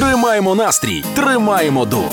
Тримаємо 0.00 0.54
настрій, 0.54 1.04
тримаємо 1.14 1.84
дух. 1.84 2.12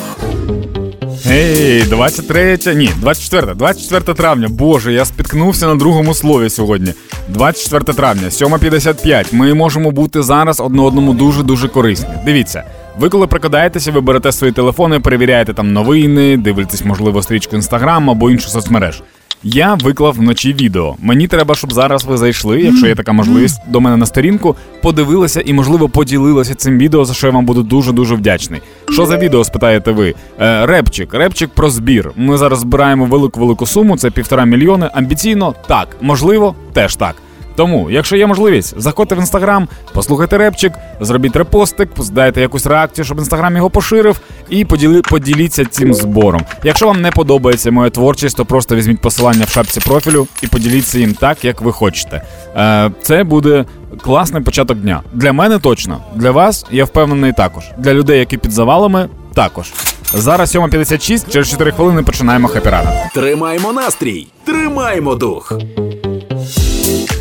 Ей, 1.29 1.81
23, 1.83 2.57
ні, 2.75 2.89
24, 2.97 3.53
24 3.53 4.13
травня. 4.17 4.47
Боже, 4.49 4.93
я 4.93 5.05
спіткнувся 5.05 5.67
на 5.67 5.75
другому 5.75 6.13
слові 6.13 6.49
сьогодні. 6.49 6.93
24 7.27 7.97
травня, 7.97 8.29
7.55. 8.29 9.25
Ми 9.31 9.53
можемо 9.53 9.91
бути 9.91 10.23
зараз 10.23 10.59
одне 10.59 10.81
одному 10.81 11.13
дуже 11.13 11.43
дуже 11.43 11.67
корисні. 11.67 12.09
Дивіться, 12.25 12.63
ви 12.99 13.09
коли 13.09 13.27
прикладаєтеся, 13.27 13.91
ви 13.91 14.01
берете 14.01 14.31
свої 14.31 14.53
телефони, 14.53 14.99
перевіряєте 14.99 15.53
там 15.53 15.73
новини, 15.73 16.37
дивитесь, 16.37 16.85
можливо, 16.85 17.23
стрічку 17.23 17.55
інстаграм 17.55 18.09
або 18.09 18.31
іншу 18.31 18.49
соцмереж. 18.49 19.01
Я 19.43 19.73
виклав 19.73 20.13
вночі 20.13 20.53
відео. 20.53 20.95
Мені 20.99 21.27
треба, 21.27 21.55
щоб 21.55 21.73
зараз 21.73 22.05
ви 22.05 22.17
зайшли, 22.17 22.61
якщо 22.61 22.87
є 22.87 22.95
така 22.95 23.11
можливість, 23.11 23.61
до 23.67 23.81
мене 23.81 23.97
на 23.97 24.05
сторінку, 24.05 24.55
подивилися 24.81 25.41
і, 25.45 25.53
можливо, 25.53 25.89
поділилися 25.89 26.55
цим 26.55 26.77
відео, 26.77 27.05
за 27.05 27.13
що 27.13 27.27
я 27.27 27.33
вам 27.33 27.45
буду 27.45 27.63
дуже 27.63 27.91
дуже 27.91 28.15
вдячний. 28.15 28.61
Що 28.89 29.05
за 29.05 29.17
відео 29.17 29.43
спитаєте 29.43 29.91
ви? 29.91 30.15
Е, 30.39 30.65
репчик, 30.65 31.13
репчик 31.13 31.49
про 31.49 31.69
збір. 31.69 32.11
Ми 32.15 32.37
зараз 32.37 32.59
збираємо 32.59 33.05
велику 33.05 33.39
велику 33.39 33.65
суму, 33.65 33.97
це 33.97 34.11
півтора 34.11 34.45
мільйони. 34.45 34.89
Амбіційно 34.93 35.55
так, 35.67 35.97
можливо, 36.01 36.55
теж 36.73 36.95
так. 36.95 37.15
Тому, 37.57 37.89
якщо 37.91 38.15
є 38.15 38.27
можливість, 38.27 38.73
заходьте 38.81 39.15
в 39.15 39.17
інстаграм, 39.17 39.67
послухайте 39.93 40.37
репчик, 40.37 40.73
зробіть 41.01 41.35
репостик, 41.35 41.89
здайте 41.97 42.41
якусь 42.41 42.65
реакцію, 42.65 43.05
щоб 43.05 43.17
інстаграм 43.17 43.55
його 43.55 43.69
поширив, 43.69 44.19
і 44.49 44.65
поділи, 44.65 45.01
поділіться 45.01 45.65
цим 45.65 45.93
збором. 45.93 46.41
Якщо 46.63 46.87
вам 46.87 47.01
не 47.01 47.11
подобається 47.11 47.71
моя 47.71 47.89
творчість, 47.89 48.37
то 48.37 48.45
просто 48.45 48.75
візьміть 48.75 49.01
посилання 49.01 49.45
в 49.45 49.49
шапці 49.49 49.79
профілю 49.79 50.27
і 50.41 50.47
поділіться 50.47 50.99
їм 50.99 51.13
так, 51.13 51.45
як 51.45 51.61
ви 51.61 51.71
хочете. 51.71 52.21
Е, 52.57 52.91
Це 53.01 53.23
буде 53.23 53.65
класний 54.01 54.43
початок 54.43 54.77
дня. 54.77 55.01
Для 55.13 55.33
мене 55.33 55.59
точно, 55.59 55.97
для 56.15 56.31
вас 56.31 56.65
я 56.71 56.85
впевнений 56.85 57.33
також. 57.33 57.63
Для 57.77 57.93
людей, 57.93 58.19
які 58.19 58.37
під 58.37 58.51
завалами, 58.51 59.09
також. 59.33 59.73
Зараз 60.13 60.55
7.56, 60.55 61.31
через 61.31 61.49
4 61.51 61.71
хвилини 61.71 62.03
починаємо 62.03 62.47
хепі 62.47 62.69
ранок. 62.69 62.93
Тримаємо 63.13 63.73
настрій, 63.73 64.27
тримаємо 64.45 65.15
дух. 65.15 65.53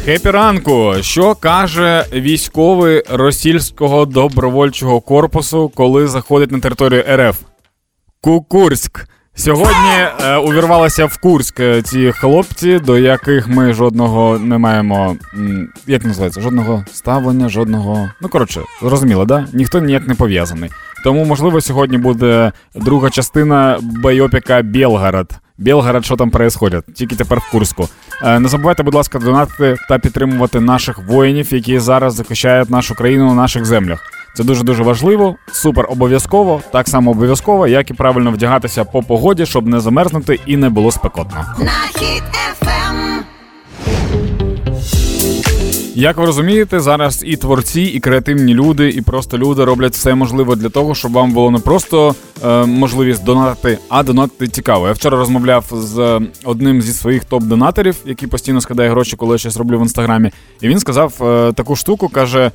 Хепі 0.06 0.30
ранку. 0.30 0.94
Що 1.00 1.34
каже 1.34 2.04
військовий 2.12 3.02
російського 3.10 4.06
добровольчого 4.06 5.00
корпусу, 5.00 5.72
коли 5.74 6.08
заходить 6.08 6.52
на 6.52 6.60
територію 6.60 7.04
РФ? 7.08 7.38
Кукурськ. 8.20 9.06
Сьогодні 9.34 9.90
е, 10.20 10.36
увірвалися 10.36 11.06
в 11.06 11.18
Курськ 11.18 11.60
е, 11.60 11.82
ці 11.82 12.12
хлопці, 12.12 12.78
до 12.78 12.98
яких 12.98 13.48
ми 13.48 13.72
жодного 13.72 14.38
не 14.38 14.58
маємо. 14.58 15.16
Як 15.86 16.04
називається? 16.04 16.40
Жодного 16.40 16.84
ставлення, 16.92 17.48
жодного. 17.48 18.10
Ну 18.22 18.28
коротше, 18.28 18.60
зрозуміло, 18.82 19.24
да? 19.24 19.46
Ніхто 19.52 19.80
ніяк 19.80 20.08
не 20.08 20.14
пов'язаний. 20.14 20.70
Тому, 21.04 21.24
можливо, 21.24 21.60
сьогодні 21.60 21.98
буде 21.98 22.52
друга 22.74 23.10
частина 23.10 23.78
байопіка 23.82 24.62
Білгород. 24.62 25.30
Білгород, 25.58 26.04
що 26.04 26.16
там 26.16 26.30
происходит, 26.30 26.84
тільки 26.94 27.16
тепер 27.16 27.38
в 27.38 27.50
Курську. 27.50 27.88
Е, 28.22 28.38
Не 28.40 28.48
забувайте, 28.48 28.82
будь 28.82 28.94
ласка, 28.94 29.18
донатити 29.18 29.76
та 29.88 29.98
підтримувати 29.98 30.60
наших 30.60 30.98
воїнів, 31.08 31.54
які 31.54 31.78
зараз 31.78 32.14
захищають 32.14 32.70
нашу 32.70 32.94
країну 32.94 33.26
на 33.26 33.34
наших 33.34 33.64
землях. 33.64 34.12
Це 34.34 34.44
дуже 34.44 34.64
дуже 34.64 34.82
важливо, 34.82 35.36
супер 35.52 35.86
обов'язково, 35.88 36.60
так 36.72 36.88
само 36.88 37.10
обов'язково, 37.10 37.66
як 37.66 37.90
і 37.90 37.94
правильно 37.94 38.30
вдягатися 38.30 38.84
по 38.84 39.02
погоді, 39.02 39.46
щоб 39.46 39.66
не 39.66 39.80
замерзнути 39.80 40.40
і 40.46 40.56
не 40.56 40.68
було 40.68 40.90
спекотно. 40.92 41.44
Як 45.98 46.16
ви 46.16 46.26
розумієте, 46.26 46.80
зараз 46.80 47.22
і 47.26 47.36
творці, 47.36 47.82
і 47.82 48.00
креативні 48.00 48.54
люди, 48.54 48.88
і 48.90 49.02
просто 49.02 49.38
люди 49.38 49.64
роблять 49.64 49.92
все 49.92 50.14
можливе 50.14 50.56
для 50.56 50.68
того, 50.68 50.94
щоб 50.94 51.12
вам 51.12 51.32
було 51.32 51.50
не 51.50 51.58
просто 51.58 52.14
е, 52.44 52.64
можливість 52.64 53.24
донатити, 53.24 53.78
а 53.88 54.02
донатити 54.02 54.48
цікаво. 54.48 54.86
Я 54.86 54.92
вчора 54.92 55.18
розмовляв 55.18 55.64
з 55.72 56.20
одним 56.44 56.82
зі 56.82 56.92
своїх 56.92 57.24
топ-донаторів, 57.24 57.94
який 58.04 58.28
постійно 58.28 58.60
скидає 58.60 58.90
гроші, 58.90 59.16
коли 59.16 59.34
я 59.34 59.38
щось 59.38 59.56
роблю 59.56 59.78
в 59.78 59.82
інстаграмі. 59.82 60.30
І 60.60 60.68
він 60.68 60.78
сказав 60.78 61.14
е, 61.20 61.52
таку 61.52 61.76
штуку: 61.76 62.08
каже: 62.08 62.50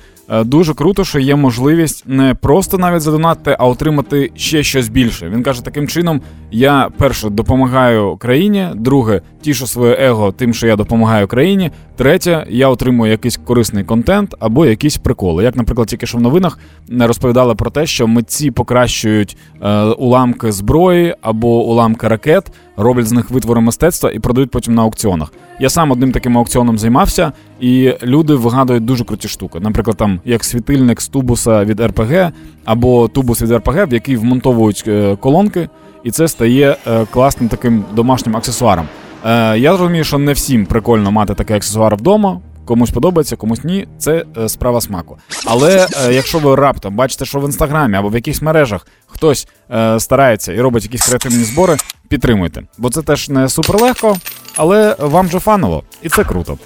дуже 0.46 0.74
круто, 0.74 1.04
що 1.04 1.20
є 1.20 1.36
можливість 1.36 2.04
не 2.08 2.34
просто 2.34 2.78
навіть 2.78 3.02
задонатити, 3.02 3.56
а 3.60 3.68
отримати 3.68 4.32
ще 4.36 4.64
щось 4.64 4.90
більше. 4.90 5.30
Він 5.30 5.44
каже, 5.44 5.66
таким 5.66 5.88
чином 5.88 6.22
я 6.52 6.90
перше 6.98 7.30
допомагаю 7.30 8.18
країні, 8.18 8.68
друге, 8.76 9.22
тішу 9.42 9.68
своє 9.68 9.96
его 10.00 10.32
тим, 10.32 10.54
що 10.54 10.68
я 10.68 10.76
допомагаю 10.76 11.28
країні. 11.28 11.72
Третє, 11.96 12.46
я 12.50 12.68
отримую 12.68 13.12
якийсь 13.12 13.38
корисний 13.38 13.84
контент 13.84 14.36
або 14.40 14.66
якісь 14.66 14.98
приколи. 14.98 15.44
Як, 15.44 15.56
наприклад, 15.56 15.88
тільки 15.88 16.06
що 16.06 16.18
в 16.18 16.22
новинах 16.22 16.60
не 16.88 17.08
розповідали 17.08 17.56
про 17.56 17.72
те, 17.72 17.86
що 17.86 18.08
митці 18.08 18.52
покращують 18.52 19.38
е, 19.62 19.84
уламки 19.84 20.52
зброї 20.52 21.16
або 21.22 21.66
уламки 21.66 22.08
ракет, 22.08 22.52
роблять 22.78 23.08
з 23.08 23.12
них 23.12 23.32
витвори 23.32 23.62
мистецтва 23.62 24.12
і 24.12 24.20
продають 24.20 24.52
потім 24.52 24.76
на 24.76 24.82
аукціонах. 24.82 25.34
Я 25.60 25.70
сам 25.70 25.92
одним 25.92 26.12
таким 26.12 26.38
аукціоном 26.38 26.78
займався, 26.78 27.32
і 27.60 27.94
люди 28.04 28.36
вигадують 28.36 28.86
дуже 28.86 29.04
круті 29.04 29.28
штуки. 29.28 29.60
Наприклад, 29.60 29.98
там 29.98 30.20
як 30.26 30.44
світильник 30.44 31.02
з 31.02 31.08
тубуса 31.08 31.66
від 31.66 31.80
РПГ 31.80 32.32
або 32.66 33.08
тубус 33.08 33.42
від 33.42 33.52
РПГ, 33.52 33.88
в 33.90 33.94
який 33.94 34.16
вмонтовують 34.16 34.84
е, 34.88 35.16
колонки, 35.16 35.70
і 36.04 36.12
це 36.12 36.28
стає 36.28 36.76
е, 36.88 37.06
класним 37.12 37.50
таким 37.50 37.86
домашнім 37.96 38.38
аксесуаром. 38.38 38.86
Е, 39.26 39.58
я 39.58 39.72
розумію, 39.72 40.04
що 40.04 40.18
не 40.18 40.34
всім 40.34 40.66
прикольно 40.66 41.12
мати 41.12 41.34
такий 41.34 41.56
аксесуар 41.56 41.96
вдома. 41.96 42.40
Комусь 42.72 42.92
подобається, 42.92 43.36
комусь 43.36 43.64
ні. 43.64 43.88
Це 43.98 44.26
е, 44.38 44.50
справа 44.50 44.82
смаку. 44.82 45.18
Але 45.46 45.88
е, 46.06 46.14
якщо 46.14 46.40
ви 46.40 46.56
раптом 46.56 46.96
бачите, 46.96 47.26
що 47.26 47.40
в 47.40 47.46
інстаграмі 47.46 47.98
або 47.98 48.10
в 48.10 48.16
якихось 48.16 48.42
мережах 48.42 48.88
хтось 49.08 49.48
е, 49.72 50.00
старається 50.00 50.54
і 50.54 50.62
робить 50.62 50.84
якісь 50.84 51.06
креативні 51.06 51.44
збори, 51.44 51.78
підтримуйте. 52.08 52.64
Бо 52.78 52.90
це 52.90 53.02
теж 53.02 53.30
не 53.30 53.50
супер 53.50 53.82
легко, 53.82 54.18
але 54.56 54.96
вам 55.00 55.30
же 55.30 55.40
фаново, 55.40 55.84
і 56.02 56.10
це 56.10 56.24
круто. 56.24 56.58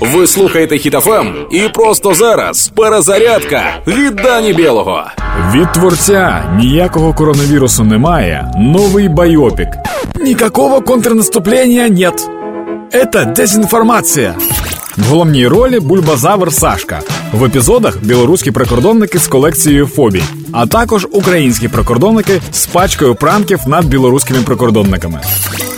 Ви 0.00 0.26
слухаєте 0.26 0.78
Hit 0.78 1.12
FM 1.12 1.34
і 1.50 1.60
просто 1.60 2.14
зараз 2.14 2.72
перезарядка 2.76 3.62
від 3.86 4.16
Дані 4.16 4.52
Білого. 4.52 5.04
Від 5.54 5.72
творця 5.72 6.54
ніякого 6.56 7.14
коронавірусу 7.14 7.84
немає. 7.84 8.52
Новий 8.58 9.08
байопік. 9.08 9.68
Никакого 10.20 10.80
контрнаступления 10.80 11.88
нет. 11.88 12.30
Это 12.92 13.24
дезинформация. 13.24 14.36
В 14.96 15.02
головній 15.02 15.48
ролі 15.48 15.80
бульбазавр 15.80 16.52
Сашка. 16.52 17.00
В 17.32 17.44
епізодах 17.44 17.98
білоруські 18.02 18.50
прикордонники 18.50 19.18
з 19.18 19.26
колекцією 19.26 19.86
фобій, 19.86 20.22
а 20.52 20.66
також 20.66 21.06
українські 21.12 21.68
прикордонники 21.68 22.40
з 22.52 22.66
пачкою 22.66 23.14
пранків 23.14 23.60
над 23.66 23.84
білоруськими 23.84 24.42
прикордонниками. 24.42 25.20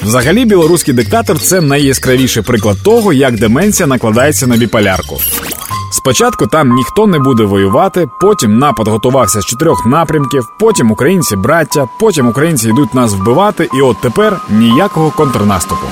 Взагалі, 0.02 0.44
білоруський 0.44 0.94
диктатор 0.94 1.38
це 1.38 1.60
найяскравіший 1.60 2.42
приклад 2.42 2.76
того, 2.84 3.12
як 3.12 3.38
деменція 3.38 3.86
накладається 3.86 4.46
на 4.46 4.56
біполярку. 4.56 5.18
Спочатку 5.92 6.46
там 6.46 6.68
ніхто 6.68 7.06
не 7.06 7.18
буде 7.18 7.44
воювати, 7.44 8.06
потім 8.20 8.58
напад 8.58 8.88
готувався 8.88 9.40
з 9.40 9.44
чотирьох 9.44 9.86
напрямків, 9.86 10.44
потім 10.58 10.90
українці 10.90 11.36
браття, 11.36 11.88
потім 12.00 12.28
українці 12.28 12.68
йдуть 12.68 12.94
нас 12.94 13.12
вбивати, 13.12 13.68
і 13.74 13.80
от 13.80 13.96
тепер 14.00 14.40
ніякого 14.50 15.10
контрнаступу. 15.10 15.86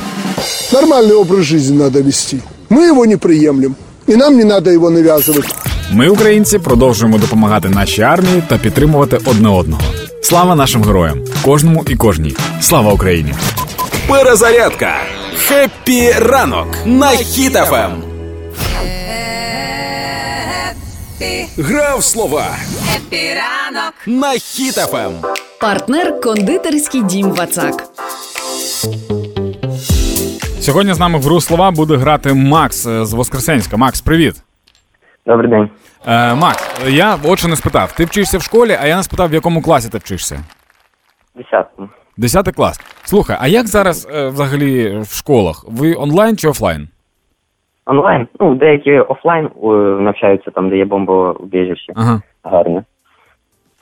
Нормальный 0.73 1.15
образ 1.15 1.45
жизни 1.45 1.77
надо 1.77 2.01
вести. 2.01 2.41
Мы 2.69 2.87
его 2.87 3.05
не 3.05 3.17
приемлем. 3.17 3.75
И 4.09 4.15
нам 4.15 4.37
не 4.37 4.43
надо 4.43 4.69
его 4.71 4.89
навязывать. 4.89 5.45
Ми, 5.91 6.09
українці, 6.09 6.59
продовжуємо 6.59 7.17
допомагати 7.17 7.69
нашій 7.69 8.01
армії 8.01 8.43
та 8.47 8.57
підтримувати 8.57 9.19
одне 9.25 9.49
одного. 9.49 9.81
Слава 10.21 10.55
нашим 10.55 10.83
героям, 10.83 11.19
кожному 11.45 11.83
і 11.89 11.95
кожній. 11.95 12.35
Слава 12.61 12.93
Україні! 12.93 13.33
Перезарядка. 14.07 14.95
Хеппі 15.47 16.11
ранок 16.19 16.67
на 16.85 17.09
Хітофем. 17.09 17.91
Грав 21.57 22.03
слова 22.03 22.45
Епіранок. 22.95 23.93
на 24.05 24.31
Хітофем. 24.31 25.11
Партнер 25.61 26.21
кондитерський 26.21 27.03
дім 27.03 27.31
Вацак. 27.31 27.83
Сьогодні 30.62 30.92
з 30.92 31.00
нами 31.00 31.18
в 31.18 31.22
гру 31.22 31.40
слова 31.40 31.70
буде 31.70 31.96
грати 31.96 32.34
Макс 32.34 32.86
е, 32.86 33.04
з 33.04 33.14
Воскресенська. 33.14 33.76
Макс, 33.76 34.00
привіт. 34.00 34.34
Добрий 35.26 35.50
день. 35.50 35.70
Е, 36.06 36.34
Макс, 36.34 36.88
я 36.88 37.16
от 37.24 37.38
що 37.38 37.48
не 37.48 37.56
спитав. 37.56 37.92
Ти 37.92 38.04
вчишся 38.04 38.38
в 38.38 38.42
школі, 38.42 38.76
а 38.82 38.86
я 38.86 38.96
не 38.96 39.02
спитав, 39.02 39.30
в 39.30 39.34
якому 39.34 39.62
класі 39.62 39.90
ти 39.90 39.98
вчишся. 39.98 40.40
Десятку. 41.36 41.88
Десятий 42.16 42.52
клас. 42.54 42.80
Слухай, 43.04 43.36
а 43.40 43.48
як 43.48 43.66
зараз 43.66 44.08
е, 44.14 44.28
взагалі 44.28 44.98
в 45.00 45.14
школах? 45.14 45.64
Ви 45.68 45.94
онлайн 45.94 46.36
чи 46.36 46.48
офлайн? 46.48 46.88
Онлайн. 47.86 48.28
Ну, 48.40 48.54
деякі 48.54 48.98
офлайн 48.98 49.46
е, 49.46 49.66
навчаються 50.02 50.50
там, 50.50 50.70
де 50.70 50.76
є 50.76 50.84
бомбоубіжище. 50.84 51.92
Ага. 51.96 52.22
Гарно. 52.44 52.84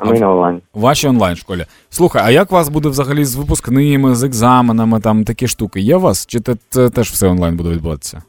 А 0.00 0.11
ми 0.11 0.20
на 0.20 0.31
онлайн. 0.31 0.61
Ваші 0.75 1.08
онлайн 1.08 1.37
школі. 1.37 1.64
Слухай, 1.88 2.23
а 2.25 2.31
як 2.31 2.52
у 2.52 2.55
вас 2.55 2.69
буде 2.69 2.88
взагалі 2.88 3.25
з 3.25 3.37
випускними, 3.37 4.14
з 4.14 4.23
екзаменами, 4.23 5.00
там 5.00 5.25
такі 5.25 5.49
штуки? 5.49 5.81
Є 5.81 5.97
у 5.97 6.00
вас? 6.00 6.26
Чи 6.26 6.41
це, 6.41 6.55
це 6.69 6.91
теж 6.91 7.08
все 7.08 7.29
онлайн 7.29 7.56
буде 7.56 7.70
відбуватися? 7.70 8.23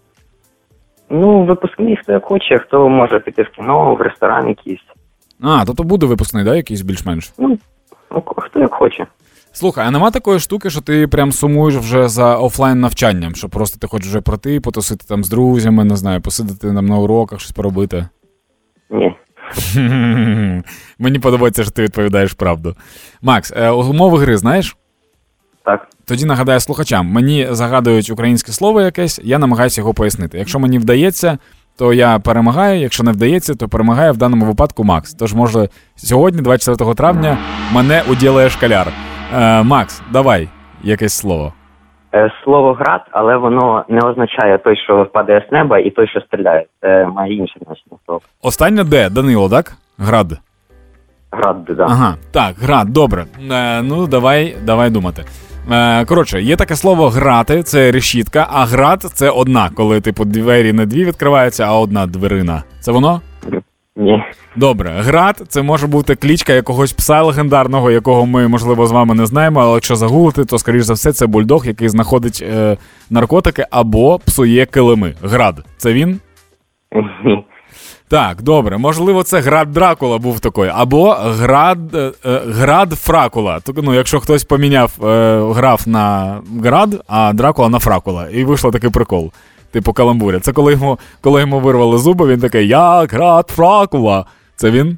Ну, 1.09 1.45
випускний, 1.45 1.97
хто 2.03 2.11
як 2.11 2.25
хоче, 2.25 2.57
хто 2.57 2.89
може 2.89 3.19
піти 3.19 3.43
в 3.43 3.49
кіно, 3.49 3.95
в 3.95 4.01
ресторан 4.01 4.47
якийсь. 4.47 4.79
А, 5.41 5.63
тобто 5.65 5.83
буде 5.83 6.05
випускний, 6.05 6.43
да, 6.43 6.55
якийсь 6.55 6.81
більш-менш. 6.81 7.33
Ну, 7.37 7.57
ну, 8.11 8.23
хто 8.37 8.59
як 8.59 8.73
хоче. 8.73 9.07
Слухай, 9.53 9.87
а 9.87 9.91
нема 9.91 10.11
такої 10.11 10.39
штуки, 10.39 10.69
що 10.69 10.81
ти 10.81 11.07
прям 11.07 11.31
сумуєш 11.31 11.75
вже 11.75 12.07
за 12.07 12.37
офлайн 12.37 12.79
навчанням, 12.79 13.35
що 13.35 13.49
просто 13.49 13.79
ти 13.79 13.87
хочеш 13.87 14.07
вже 14.07 14.21
пройти, 14.21 14.59
потусити 14.59 15.05
там 15.07 15.23
з 15.23 15.29
друзями, 15.29 15.83
не 15.83 15.95
знаю, 15.95 16.21
посидити 16.21 16.73
там 16.73 16.85
на 16.85 16.97
уроках, 16.97 17.39
щось 17.39 17.51
поробити. 17.51 18.07
Ні. 18.89 19.15
Мені 20.99 21.19
подобається, 21.19 21.63
що 21.63 21.71
ти 21.71 21.83
відповідаєш 21.83 22.33
правду. 22.33 22.75
Макс, 23.21 23.53
е, 23.55 23.69
умови 23.69 24.19
гри 24.19 24.37
знаєш? 24.37 24.77
Так. 25.65 25.87
Тоді 26.05 26.25
нагадаю 26.25 26.59
слухачам, 26.59 27.07
мені 27.07 27.47
загадують 27.51 28.09
українське 28.09 28.51
слово 28.51 28.81
якесь, 28.81 29.19
я 29.23 29.39
намагаюся 29.39 29.81
його 29.81 29.93
пояснити. 29.93 30.37
Якщо 30.37 30.59
мені 30.59 30.79
вдається, 30.79 31.37
то 31.77 31.93
я 31.93 32.19
перемагаю. 32.19 32.81
Якщо 32.81 33.03
не 33.03 33.11
вдається, 33.11 33.55
то 33.55 33.69
перемагає 33.69 34.11
в 34.11 34.17
даному 34.17 34.45
випадку 34.45 34.83
Макс. 34.83 35.13
Тож, 35.13 35.33
може, 35.33 35.69
сьогодні, 35.95 36.41
24 36.41 36.93
травня, 36.93 37.37
мене 37.71 38.03
уділає 38.09 38.49
шкаляр. 38.49 38.93
Е, 39.35 39.63
Макс, 39.63 40.01
давай 40.11 40.49
якесь 40.83 41.13
слово. 41.13 41.53
Е, 42.13 42.31
Слово 42.43 42.73
град, 42.73 43.01
але 43.11 43.37
воно 43.37 43.85
не 43.89 43.99
означає 43.99 44.57
той, 44.57 44.77
що 44.77 45.05
падає 45.13 45.45
з 45.49 45.51
неба, 45.51 45.79
і 45.79 45.89
той, 45.89 46.07
що 46.07 46.21
стріляє. 46.21 46.65
Це 46.81 47.05
має 47.05 47.33
інше 47.33 47.53
значення 47.65 47.97
слово. 48.05 48.21
Останнє 48.41 48.83
де? 48.83 49.09
Данило, 49.09 49.49
так? 49.49 49.73
Град. 49.97 50.27
Град, 51.31 51.57
да. 51.69 51.83
Ага, 51.83 52.15
так, 52.31 52.55
град, 52.55 52.87
добре. 52.89 53.25
Е, 53.51 53.81
ну, 53.81 54.07
давай, 54.07 54.55
давай 54.65 54.89
думати. 54.89 55.23
Е, 55.71 56.05
коротше, 56.05 56.41
є 56.41 56.55
таке 56.55 56.75
слово 56.75 57.09
грати, 57.09 57.63
це 57.63 57.91
решітка, 57.91 58.47
а 58.51 58.65
град 58.65 59.01
це 59.01 59.29
одна, 59.29 59.69
коли, 59.75 60.01
типу, 60.01 60.25
двері 60.25 60.73
не 60.73 60.85
дві 60.85 61.05
відкриваються, 61.05 61.63
а 61.63 61.79
одна 61.79 62.05
дверина. 62.07 62.63
Це 62.79 62.91
воно? 62.91 63.21
Ні. 63.95 64.23
Добре, 64.55 64.89
град 64.97 65.43
це 65.47 65.61
може 65.61 65.87
бути 65.87 66.15
клічка 66.15 66.53
якогось 66.53 66.93
пса 66.93 67.21
легендарного, 67.21 67.91
якого 67.91 68.25
ми, 68.25 68.47
можливо, 68.47 68.87
з 68.87 68.91
вами 68.91 69.15
не 69.15 69.25
знаємо, 69.25 69.59
але 69.59 69.73
якщо 69.73 69.95
загуглити, 69.95 70.45
то, 70.45 70.59
скоріш 70.59 70.83
за 70.83 70.93
все, 70.93 71.13
це 71.13 71.27
бульдог, 71.27 71.67
який 71.67 71.89
знаходить 71.89 72.43
е, 72.47 72.77
наркотики 73.09 73.65
або 73.71 74.19
псує 74.19 74.65
килими. 74.65 75.13
Град. 75.23 75.65
Це 75.77 75.93
він? 75.93 76.19
Ні. 77.25 77.45
Так, 78.11 78.41
добре. 78.41 78.77
Можливо, 78.77 79.23
це 79.23 79.39
град 79.39 79.71
Дракула 79.71 80.17
був 80.17 80.39
такий, 80.39 80.69
або 80.73 81.11
град 81.13 81.95
е, 81.95 82.11
е, 82.25 82.41
град 82.47 82.93
Фракула. 82.93 83.59
Ну, 83.75 83.93
якщо 83.93 84.19
хтось 84.19 84.43
поміняв, 84.43 85.05
е, 85.05 85.39
грав 85.53 85.81
на 85.85 86.37
град, 86.63 87.03
а 87.07 87.33
Дракула 87.33 87.69
на 87.69 87.79
Фракула. 87.79 88.29
І 88.29 88.43
вийшло 88.43 88.71
такий 88.71 88.89
прикол. 88.89 89.31
Типу 89.71 89.93
каламбуря. 89.93 90.39
Це 90.39 90.53
коли 90.53 90.71
йому, 90.73 90.99
коли 91.21 91.41
йому 91.41 91.59
вирвали 91.59 91.97
зуби, 91.97 92.27
він 92.27 92.39
такий 92.39 92.67
Я 92.67 93.01
град 93.05 93.47
Фракула. 93.49 94.25
Це 94.55 94.71
він? 94.71 94.97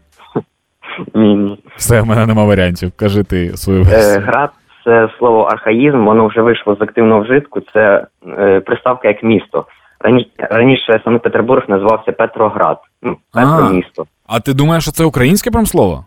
Ні, 1.16 1.36
ні. 1.36 1.64
Все, 1.76 2.02
в 2.02 2.06
мене 2.06 2.26
нема 2.26 2.44
варіантів. 2.46 2.92
Кажи 2.96 3.24
ти 3.24 3.58
свою 3.58 3.82
Е, 3.82 3.84
версію. 3.84 4.22
град 4.26 4.50
це 4.86 5.10
слово 5.20 5.42
архаїзм, 5.42 6.06
воно 6.06 6.28
вже 6.28 6.42
вийшло 6.42 6.76
з 6.76 6.82
активного 6.82 7.22
вжитку. 7.22 7.62
Це 7.74 8.08
е, 8.28 8.60
приставка 8.60 9.08
як 9.08 9.24
місто. 9.24 9.66
Рані, 10.00 10.28
раніше 10.38 11.02
саме 11.04 11.20
Петербург 11.20 11.64
називався 11.68 12.12
Петроград. 12.12 12.78
Ну, 13.02 13.18
Петро 13.34 13.70
місто. 13.70 14.06
А 14.28 14.40
ти 14.40 14.54
думаєш, 14.54 14.84
що 14.84 14.92
це 14.92 15.04
українське 15.06 15.52
прям 15.52 15.66
слово? 15.66 16.06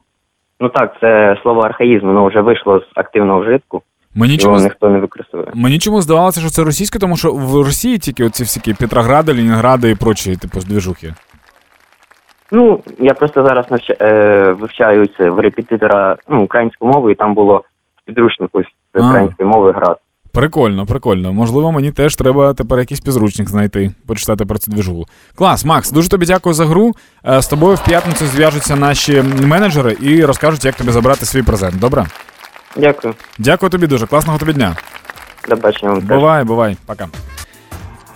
Ну 0.60 0.68
так, 0.68 0.96
це 1.00 1.36
слово 1.42 1.60
архаїзм, 1.60 2.06
воно 2.06 2.26
вже 2.26 2.40
вийшло 2.40 2.78
з 2.80 2.82
активного 2.94 3.40
вжитку, 3.40 3.82
Мені 4.16 4.38
чомусь, 4.38 4.62
ніхто 4.62 4.88
не 4.88 4.98
використовує. 4.98 5.48
мені 5.54 5.78
чомусь 5.78 6.04
здавалося, 6.04 6.40
що 6.40 6.50
це 6.50 6.64
російське, 6.64 6.98
тому 6.98 7.16
що 7.16 7.32
в 7.32 7.64
Росії 7.64 7.98
тільки 7.98 8.24
оці 8.24 8.42
всякі 8.42 8.74
Петрогради, 8.74 9.32
Ленінгради 9.32 9.90
і 9.90 9.94
прочі, 9.94 10.36
типу, 10.36 10.60
двіжухи. 10.60 11.14
Ну, 12.52 12.80
я 12.98 13.14
просто 13.14 13.46
зараз 13.46 13.66
навча... 13.70 13.96
е, 14.00 14.52
вивчаю 14.60 15.06
це 15.18 15.30
в 15.30 15.38
репетитора 15.38 16.16
ну, 16.28 16.42
українську 16.42 16.86
мову, 16.86 17.10
і 17.10 17.14
там 17.14 17.34
було 17.34 17.64
в 18.02 18.06
підручнику 18.06 18.62
з 18.94 19.06
української 19.06 19.48
мови 19.48 19.72
град. 19.72 19.96
Прикольно, 20.32 20.86
прикольно. 20.86 21.32
Можливо, 21.32 21.72
мені 21.72 21.92
теж 21.92 22.16
треба 22.16 22.54
тепер 22.54 22.78
якийсь 22.78 23.00
підручник 23.00 23.48
знайти, 23.48 23.90
почитати 24.06 24.46
про 24.46 24.58
цю 24.58 24.70
двіжуху. 24.70 25.04
Клас, 25.34 25.64
Макс, 25.64 25.90
дуже 25.90 26.08
тобі 26.08 26.26
дякую 26.26 26.54
за 26.54 26.66
гру. 26.66 26.92
Е, 27.28 27.42
З 27.42 27.48
тобою 27.48 27.74
в 27.76 27.84
п'ятницю 27.84 28.26
зв'яжуться 28.26 28.76
наші 28.76 29.22
менеджери 29.46 29.96
і 30.00 30.24
розкажуть, 30.24 30.64
як 30.64 30.74
тобі 30.74 30.90
забрати 30.90 31.26
свій 31.26 31.42
презент. 31.42 31.78
Добре? 31.78 32.06
Дякую. 32.76 33.14
Дякую 33.38 33.70
тобі 33.70 33.86
дуже. 33.86 34.06
Класного 34.06 34.38
тобі 34.38 34.52
дня. 34.52 34.76
До 35.48 35.56
бачення 35.56 35.92
вам 35.92 36.00
теж. 36.00 36.08
Бувай, 36.08 36.44
бувай, 36.44 36.76
пока. 36.86 37.08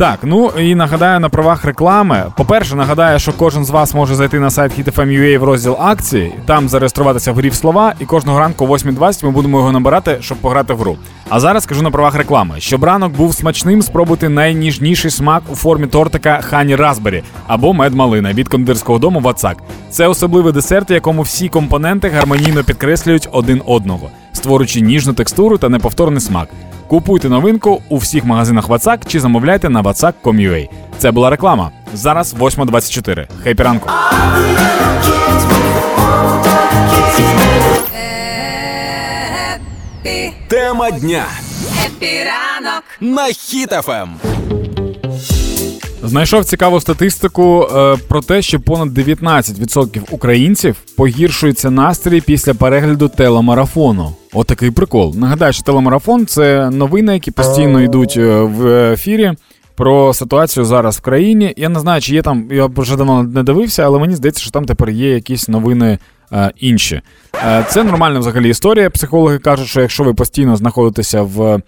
Так, 0.01 0.19
ну 0.23 0.51
і 0.59 0.75
нагадаю 0.75 1.21
на 1.21 1.29
правах 1.29 1.65
реклами. 1.65 2.33
По-перше, 2.37 2.77
нагадаю, 2.77 3.19
що 3.19 3.33
кожен 3.33 3.65
з 3.65 3.71
вас 3.71 3.95
може 3.95 4.15
зайти 4.15 4.41
на 4.41 4.51
сайт 4.51 4.79
HitFM.ua 4.79 5.39
в 5.39 5.45
розділ 5.45 5.77
акції, 5.81 6.35
там 6.47 6.69
зареєструватися 6.69 7.33
в 7.33 7.35
грі 7.35 7.49
в 7.49 7.55
слова, 7.55 7.95
і 8.01 8.05
кожного 8.05 8.39
ранку 8.39 8.67
о 8.67 8.69
8.20 8.69 9.25
ми 9.25 9.31
будемо 9.31 9.59
його 9.59 9.73
набирати, 9.73 10.19
щоб 10.21 10.39
пограти 10.39 10.73
в 10.73 10.79
гру. 10.79 10.97
А 11.29 11.41
зараз 11.41 11.65
скажу 11.65 11.83
на 11.83 11.91
правах 11.91 12.15
реклами. 12.15 12.55
Щоб 12.59 12.85
ранок 12.85 13.13
був 13.13 13.35
смачним, 13.35 13.83
спробуйте 13.83 14.29
найніжніший 14.29 15.11
смак 15.11 15.43
у 15.49 15.57
формі 15.57 15.87
тортика 15.87 16.41
Хані 16.41 16.77
Raspberry 16.77 17.23
або 17.47 17.73
мед 17.73 17.95
малина 17.95 18.33
від 18.33 18.49
кондитерського 18.49 18.99
дому 18.99 19.21
Вацак. 19.21 19.57
Це 19.91 20.07
особливий 20.09 20.53
десерт, 20.53 20.91
в 20.91 20.93
якому 20.93 21.23
всі 21.23 21.49
компоненти 21.49 22.09
гармонійно 22.09 22.65
підкреслюють 22.65 23.29
один 23.33 23.63
одного, 23.67 24.11
створюючи 24.41 24.81
ніжну 24.81 25.13
текстуру 25.13 25.59
та 25.59 25.69
неповторний 25.69 26.21
смак. 26.21 26.49
Купуйте 26.87 27.29
новинку 27.29 27.83
у 27.89 27.97
всіх 27.97 28.25
магазинах 28.25 28.69
Вацак 28.69 29.01
чи 29.07 29.21
замовляйте 29.21 29.69
на 29.69 29.83
vatsak.com.ua. 29.83 30.69
Це 30.99 31.11
була 31.11 31.31
реклама. 31.31 31.71
Зараз 31.95 32.35
8.24. 32.35 33.27
Хепі 33.43 33.63
ранку. 33.63 33.91
Тема 40.49 40.91
дня 40.91 41.25
епіранок. 41.87 42.85
на 43.01 43.29
Ем. 43.89 44.40
Знайшов 46.03 46.45
цікаву 46.45 46.81
статистику 46.81 47.69
е, 47.77 47.97
про 48.09 48.21
те, 48.21 48.43
що 48.43 48.61
понад 48.61 48.99
19% 48.99 50.01
українців 50.11 50.77
погіршується 50.97 51.71
настрій 51.71 52.21
після 52.21 52.55
перегляду 52.55 53.09
телемарафону. 53.09 54.13
Отакий 54.33 54.71
прикол. 54.71 55.15
Нагадаю, 55.17 55.53
що 55.53 55.63
телемарафон 55.63 56.27
це 56.27 56.71
новини, 56.71 57.15
які 57.15 57.31
постійно 57.31 57.81
йдуть 57.83 58.15
е, 58.17 58.41
в 58.41 58.93
ефірі. 58.93 59.33
Про 59.75 60.15
ситуацію 60.15 60.65
зараз 60.65 60.99
в 60.99 61.01
країні. 61.01 61.55
Я 61.57 61.69
не 61.69 61.81
знаю, 61.81 62.01
чи 62.01 62.15
є 62.15 62.23
там. 62.23 62.49
Я 62.51 62.67
вже 62.67 62.97
давно 62.97 63.23
не 63.23 63.43
дивився, 63.43 63.83
але 63.83 63.99
мені 63.99 64.15
здається, 64.15 64.43
що 64.43 64.51
там 64.51 64.65
тепер 64.65 64.91
є 64.91 65.15
якісь 65.15 65.49
новини 65.49 65.99
е, 66.33 66.53
інші. 66.57 67.01
Е, 67.45 67.65
це 67.69 67.85
нормальна 67.85 68.19
взагалі 68.19 68.49
історія. 68.49 68.91
Психологи 68.91 69.39
кажуть, 69.39 69.69
що 69.69 69.81
якщо 69.81 70.05
ви 70.05 70.15
постійно 70.15 70.57
знаходитеся 70.57 71.23
в, 71.23 71.61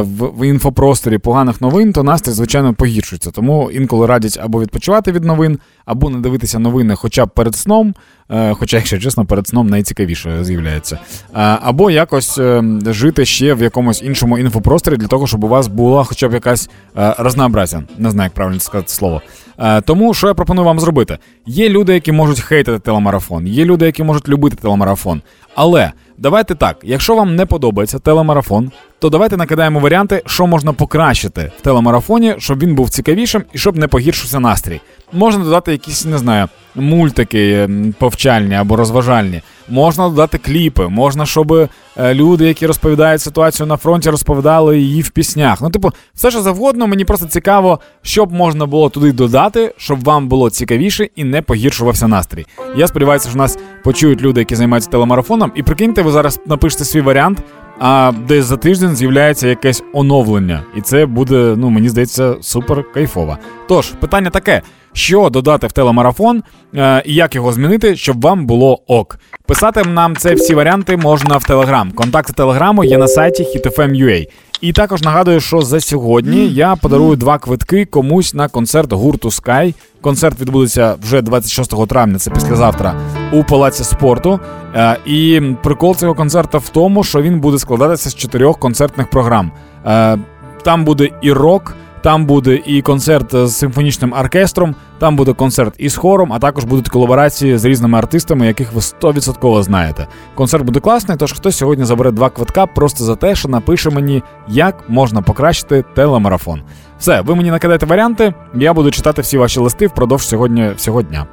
в, 0.00 0.26
в 0.38 0.46
інфопросторі 0.48 1.18
поганих 1.18 1.60
новин, 1.60 1.92
то 1.92 2.02
настрій, 2.02 2.32
звичайно, 2.32 2.74
погіршується. 2.74 3.30
Тому 3.30 3.70
інколи 3.70 4.06
радять 4.06 4.38
або 4.42 4.60
відпочивати 4.62 5.12
від 5.12 5.24
новин, 5.24 5.58
або 5.84 6.10
не 6.10 6.18
дивитися 6.18 6.58
новини 6.58 6.94
хоча 6.94 7.26
б 7.26 7.28
перед 7.30 7.56
сном. 7.56 7.94
е, 8.30 8.54
Хоча, 8.54 8.76
якщо 8.76 8.98
чесно, 8.98 9.24
перед 9.24 9.48
сном 9.48 9.66
найцікавіше 9.68 10.44
з'являється. 10.44 10.98
Е, 11.34 11.58
Або 11.62 11.90
якось 11.90 12.38
е, 12.38 12.62
жити 12.86 13.24
ще 13.24 13.54
в 13.54 13.62
якомусь 13.62 14.02
іншому 14.02 14.38
інфопросторі 14.38 14.96
для 14.96 15.06
того, 15.06 15.26
щоб 15.26 15.44
у 15.44 15.48
вас 15.48 15.68
була 15.68 16.04
хоча 16.04 16.28
б 16.28 16.32
якась 16.32 16.70
е, 16.98 17.14
разнообразя. 17.18 17.82
Не 17.98 18.10
знаю, 18.10 18.26
як 18.26 18.34
правильно 18.34 18.60
сказати 18.60 18.88
слово. 18.88 19.22
Е, 19.58 19.80
Тому 19.80 20.14
що 20.14 20.26
я 20.26 20.34
пропоную 20.34 20.66
вам 20.66 20.80
зробити? 20.80 21.18
Є 21.46 21.68
люди, 21.68 21.94
які 21.94 22.12
можуть 22.12 22.40
хейтити 22.40 22.78
телемарафон, 22.78 23.46
є 23.46 23.64
люди, 23.64 23.86
які 23.86 24.02
можуть 24.02 24.28
любити 24.28 24.56
телемарафон. 24.62 25.22
Але 25.54 25.92
давайте 26.18 26.54
так: 26.54 26.76
якщо 26.82 27.14
вам 27.14 27.36
не 27.36 27.46
подобається 27.46 27.98
телемарафон, 27.98 28.70
то 28.98 29.08
давайте 29.08 29.36
накидаємо 29.36 29.80
варіанти, 29.80 30.22
що 30.26 30.46
можна 30.46 30.72
покращити 30.72 31.52
в 31.58 31.60
телемарафоні, 31.60 32.34
щоб 32.38 32.58
він 32.58 32.74
був 32.74 32.90
цікавішим 32.90 33.42
і 33.52 33.58
щоб 33.58 33.76
не 33.76 33.88
погіршився 33.88 34.40
настрій. 34.40 34.80
Можна 35.12 35.44
додати 35.44 35.72
якісь, 35.72 36.04
не 36.04 36.18
знаю, 36.18 36.48
мультики 36.74 37.52
ем, 37.52 37.94
повчальні 37.98 38.54
або 38.54 38.76
розважальні. 38.76 39.42
Можна 39.70 40.08
додати 40.08 40.38
кліпи, 40.38 40.88
можна, 40.88 41.26
щоб 41.26 41.52
е, 41.52 41.68
люди, 42.14 42.46
які 42.46 42.66
розповідають 42.66 43.20
ситуацію 43.20 43.66
на 43.66 43.76
фронті, 43.76 44.10
розповідали 44.10 44.78
її 44.78 45.02
в 45.02 45.10
піснях. 45.10 45.60
Ну, 45.60 45.70
типу, 45.70 45.92
все 46.14 46.30
що 46.30 46.42
завгодно, 46.42 46.86
мені 46.86 47.04
просто 47.04 47.26
цікаво, 47.26 47.80
що 48.02 48.26
б 48.26 48.32
можна 48.32 48.66
було 48.66 48.88
туди 48.88 49.12
додати, 49.12 49.74
щоб 49.76 50.04
вам 50.04 50.28
було 50.28 50.50
цікавіше 50.50 51.08
і 51.16 51.24
не 51.24 51.42
погіршувався 51.42 52.08
настрій. 52.08 52.46
Я 52.76 52.86
сподіваюся, 52.86 53.28
що 53.28 53.38
нас 53.38 53.58
почують 53.84 54.22
люди, 54.22 54.40
які 54.40 54.54
займаються 54.56 54.90
телемарафоном. 54.90 55.52
І 55.54 55.62
прикиньте, 55.62 56.02
ви 56.02 56.12
зараз 56.12 56.40
напишете 56.46 56.84
свій 56.84 57.00
варіант, 57.00 57.42
а 57.80 58.12
десь 58.28 58.44
за 58.44 58.56
тиждень 58.56 58.96
з'являється 58.96 59.48
якесь 59.48 59.82
оновлення. 59.92 60.62
І 60.76 60.80
це 60.80 61.06
буде, 61.06 61.54
ну 61.56 61.70
мені 61.70 61.88
здається, 61.88 62.36
супер 62.40 62.92
кайфово. 62.92 63.38
Тож, 63.68 63.86
питання 63.86 64.30
таке: 64.30 64.62
що 64.92 65.30
додати 65.30 65.66
в 65.66 65.72
телемарафон 65.72 66.42
е, 66.74 67.02
і 67.06 67.14
як 67.14 67.34
його 67.34 67.52
змінити, 67.52 67.96
щоб 67.96 68.20
вам 68.20 68.46
було 68.46 68.80
ок. 68.86 69.18
Писати 69.46 69.82
нам 69.84 70.16
це 70.16 70.34
всі 70.34 70.54
варіанти 70.54 70.96
можна 70.96 71.36
в 71.36 71.44
Телеграм. 71.44 71.90
Контакти 71.92 72.32
Телеграму 72.32 72.84
є 72.84 72.98
на 72.98 73.08
сайті 73.08 73.42
hitfm.ua. 73.42 74.26
І 74.60 74.72
також 74.72 75.02
нагадую, 75.02 75.40
що 75.40 75.60
за 75.62 75.80
сьогодні 75.80 76.48
я 76.48 76.76
подарую 76.76 77.16
два 77.16 77.38
квитки 77.38 77.84
комусь 77.84 78.34
на 78.34 78.48
концерт 78.48 78.92
гурту 78.92 79.28
Sky. 79.28 79.74
Концерт 80.00 80.40
відбудеться 80.40 80.94
вже 81.02 81.22
26 81.22 81.88
травня, 81.88 82.18
це 82.18 82.30
післязавтра, 82.30 82.94
у 83.32 83.44
палаці 83.44 83.84
спорту. 83.84 84.40
Е, 84.74 84.96
І 85.06 85.40
прикол 85.62 85.96
цього 85.96 86.14
концерту 86.14 86.58
в 86.58 86.68
тому, 86.68 87.04
що 87.04 87.22
він 87.22 87.40
буде 87.40 87.58
складатися 87.58 88.10
з 88.10 88.14
чотирьох 88.14 88.58
концертних 88.58 89.10
програм. 89.10 89.52
Е, 89.86 90.18
Там 90.62 90.84
буде 90.84 91.08
і 91.22 91.32
рок. 91.32 91.74
Там 92.02 92.26
буде 92.26 92.62
і 92.66 92.82
концерт 92.82 93.34
з 93.46 93.50
симфонічним 93.56 94.12
оркестром, 94.12 94.74
там 94.98 95.16
буде 95.16 95.32
концерт 95.32 95.74
із 95.78 95.96
хором, 95.96 96.32
а 96.32 96.38
також 96.38 96.64
будуть 96.64 96.88
колаборації 96.88 97.58
з 97.58 97.64
різними 97.64 97.98
артистами, 97.98 98.46
яких 98.46 98.72
ви 98.72 98.80
100% 98.80 99.62
знаєте. 99.62 100.06
Концерт 100.34 100.64
буде 100.64 100.80
класний, 100.80 101.16
тож 101.16 101.32
хтось 101.32 101.56
сьогодні 101.56 101.84
забере 101.84 102.10
два 102.10 102.30
квитка 102.30 102.66
просто 102.66 103.04
за 103.04 103.16
те, 103.16 103.34
що 103.34 103.48
напише 103.48 103.90
мені, 103.90 104.22
як 104.48 104.84
можна 104.88 105.22
покращити 105.22 105.84
телемарафон. 105.94 106.62
Все, 106.98 107.20
ви 107.20 107.34
мені 107.34 107.50
накидаєте 107.50 107.86
варіанти, 107.86 108.34
я 108.54 108.72
буду 108.72 108.90
читати 108.90 109.22
всі 109.22 109.38
ваші 109.38 109.60
листи 109.60 109.86
впродовж 109.86 110.26
сьогодні 110.26 110.70
всього 110.76 111.02
дня. 111.02 111.26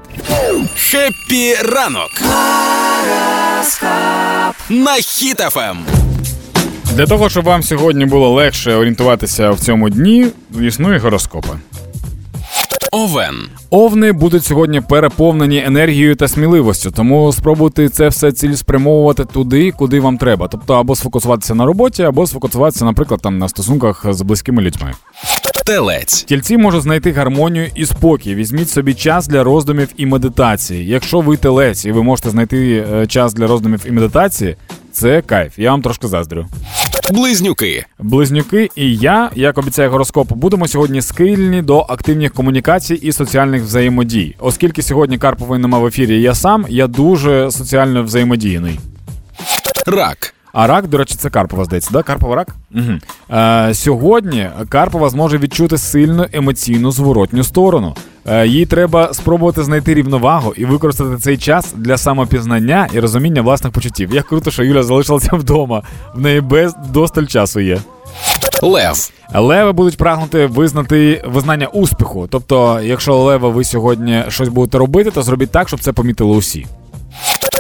Хеппі 0.76 1.56
ранок. 1.74 2.12
На 4.70 4.94
Hit 4.94 5.36
FM. 5.36 5.78
Для 6.96 7.06
того, 7.06 7.30
щоб 7.30 7.46
вам 7.46 7.64
сьогодні 7.64 8.06
було 8.06 8.30
легше 8.30 8.76
орієнтуватися 8.76 9.52
в 9.52 9.60
цьому 9.60 9.90
дні, 9.90 10.28
існує 10.62 11.00
гороскопи. 11.00 11.50
Овен. 12.92 13.36
Овни 13.70 14.12
будуть 14.12 14.46
сьогодні 14.46 14.82
переповнені 14.82 15.64
енергією 15.66 16.16
та 16.16 16.28
сміливостю, 16.28 16.92
тому 16.92 17.34
спробуйте 17.34 17.90
це 17.90 18.08
все 18.08 18.32
цілеспрямовувати 18.32 19.26
туди, 19.26 19.72
куди 19.72 20.00
вам 20.00 20.18
треба. 20.18 20.48
Тобто 20.48 20.74
або 20.74 20.96
сфокусуватися 20.96 21.56
на 21.56 21.66
роботі, 21.66 22.04
або 22.04 22.28
сфокусуватися, 22.28 22.86
наприклад, 22.86 23.20
там 23.24 23.38
на 23.38 23.50
стосунках 23.50 24.06
з 24.10 24.22
близькими 24.22 24.62
людьми. 24.62 24.94
Телець. 25.66 26.24
Тільці 26.24 26.58
можуть 26.58 26.82
знайти 26.82 27.12
гармонію 27.12 27.68
і 27.76 27.86
спокій. 27.86 28.36
Візьміть 28.36 28.70
собі 28.70 28.94
час 28.94 29.28
для 29.28 29.44
роздумів 29.44 29.90
і 29.98 30.06
медитації. 30.06 30.88
Якщо 30.88 31.20
ви 31.20 31.38
телець 31.38 31.86
і 31.86 31.92
ви 31.92 32.04
можете 32.04 32.30
знайти 32.30 32.86
е, 32.94 33.08
час 33.08 33.34
для 33.34 33.48
роздумів 33.48 33.86
і 33.86 33.92
медитації, 33.92 34.56
це 34.96 35.22
кайф. 35.22 35.60
Я 35.60 35.72
вам 35.72 35.82
трошки 35.82 36.08
заздрю. 36.08 36.46
Близнюки. 37.14 37.86
Близнюки 38.00 38.70
і 38.76 38.96
я, 38.96 39.32
як 39.36 39.58
обіцяє 39.58 39.90
гороскоп, 39.90 40.34
будемо 40.34 40.68
сьогодні 40.68 41.02
схильні 41.02 41.62
до 41.62 41.80
активних 41.80 42.34
комунікацій 42.34 42.94
і 42.96 43.12
соціальних 43.12 43.64
взаємодій. 43.64 44.36
Оскільки 44.40 44.82
сьогодні 44.82 45.18
Карпової 45.18 45.62
нема 45.62 45.80
в 45.80 45.86
ефірі, 45.86 46.22
я 46.22 46.36
сам 46.36 46.66
я 46.70 46.88
дуже 46.88 47.52
соціально 47.52 48.04
взаємодійний. 48.04 48.80
Рак. 49.88 50.34
А 50.54 50.68
рак, 50.68 50.88
до 50.88 50.98
речі, 50.98 51.16
це 51.16 51.30
Карпова, 51.30 51.66
здається, 51.66 51.90
да? 51.94 52.04
Карпова 52.04 52.36
рак? 52.36 52.56
Угу. 52.76 53.38
Е, 53.40 53.74
сьогодні 53.74 54.50
Карпова 54.70 55.10
зможе 55.10 55.38
відчути 55.38 55.78
сильну 55.78 56.26
емоційну 56.34 56.92
зворотню 56.92 57.44
сторону. 57.44 57.96
Е, 58.28 58.48
їй 58.48 58.66
треба 58.66 59.14
спробувати 59.14 59.64
знайти 59.64 59.94
рівновагу 59.94 60.54
і 60.58 60.66
використати 60.66 61.18
цей 61.18 61.38
час 61.38 61.74
для 61.76 61.98
самопізнання 61.98 62.88
і 62.94 63.00
розуміння 63.00 63.42
власних 63.42 63.74
почуттів. 63.74 64.14
Як 64.14 64.28
круто, 64.28 64.52
що 64.52 64.64
Юля 64.64 64.84
залишилася 64.84 65.30
вдома. 65.36 65.82
В 66.14 66.20
неї 66.22 66.42
без 66.42 66.76
досталь 66.94 67.26
часу 67.26 67.60
є. 67.60 67.80
Лев. 68.62 69.12
Леви 69.34 69.72
будуть 69.72 69.98
прагнути 69.98 70.46
визнати 70.46 71.24
визнання 71.28 71.68
успіху. 71.68 72.28
Тобто, 72.30 72.80
якщо 72.84 73.16
лева 73.18 73.50
ви 73.50 73.64
сьогодні 73.64 74.24
щось 74.30 74.50
будете 74.50 74.78
робити, 74.78 75.12
то 75.12 75.22
зробіть 75.22 75.52
так, 75.52 75.68
щоб 75.68 75.80
це 75.80 75.94
помітили 75.94 76.32
усі. 76.36 76.66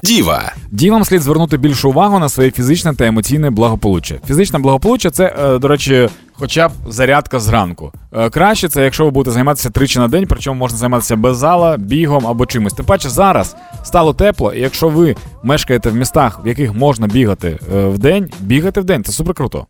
Діва. 0.04 0.54
Дівам 0.72 1.06
слід 1.06 1.22
звернути 1.22 1.58
більшу 1.58 1.90
увагу 1.90 2.20
на 2.20 2.30
своє 2.30 2.52
фізичне 2.52 2.94
та 2.96 3.06
емоційне 3.06 3.50
благополуччя. 3.50 4.16
Фізичне 4.28 4.60
благополуччя 4.60 5.12
це, 5.12 5.36
е, 5.40 5.58
до 5.58 5.68
речі, 5.68 6.10
хоча 6.34 6.68
б 6.68 6.72
зарядка 6.90 7.40
зранку. 7.40 7.92
Е, 8.14 8.30
Краще 8.30 8.70
це, 8.70 8.84
якщо 8.84 9.06
ви 9.06 9.12
будете 9.12 9.34
займатися 9.34 9.70
тричі 9.70 10.00
на 10.00 10.08
день, 10.08 10.26
причому 10.30 10.60
можна 10.60 10.78
займатися 10.78 11.16
без 11.16 11.38
зала, 11.38 11.78
бігом 11.78 12.28
або 12.28 12.46
чимось. 12.46 12.74
Тим 12.74 12.86
паче 12.86 13.10
зараз 13.10 13.56
стало 13.84 14.14
тепло, 14.14 14.54
і 14.54 14.62
якщо 14.62 14.90
ви 14.90 15.16
мешкаєте 15.44 15.90
в 15.90 15.96
містах, 15.96 16.46
в 16.46 16.48
яких 16.48 16.74
можна 16.74 17.08
бігати 17.08 17.60
е, 17.76 17.88
в 17.88 17.98
день, 17.98 18.30
бігати 18.40 18.82
в 18.82 18.84
день. 18.84 19.04
Це 19.04 19.12
супер 19.12 19.34
круто. 19.34 19.66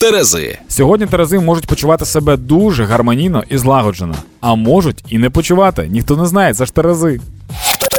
Терези. 0.00 0.58
Сьогодні 0.68 1.06
терези 1.06 1.38
можуть 1.38 1.66
почувати 1.66 2.04
себе 2.04 2.36
дуже 2.36 2.84
гармонійно 2.84 3.44
і 3.48 3.58
злагоджено, 3.58 4.14
а 4.40 4.54
можуть 4.54 5.04
і 5.08 5.18
не 5.18 5.30
почувати. 5.30 5.88
Ніхто 5.90 6.16
не 6.16 6.26
знає, 6.26 6.54
це 6.54 6.66
ж 6.66 6.74
терези. 6.74 7.20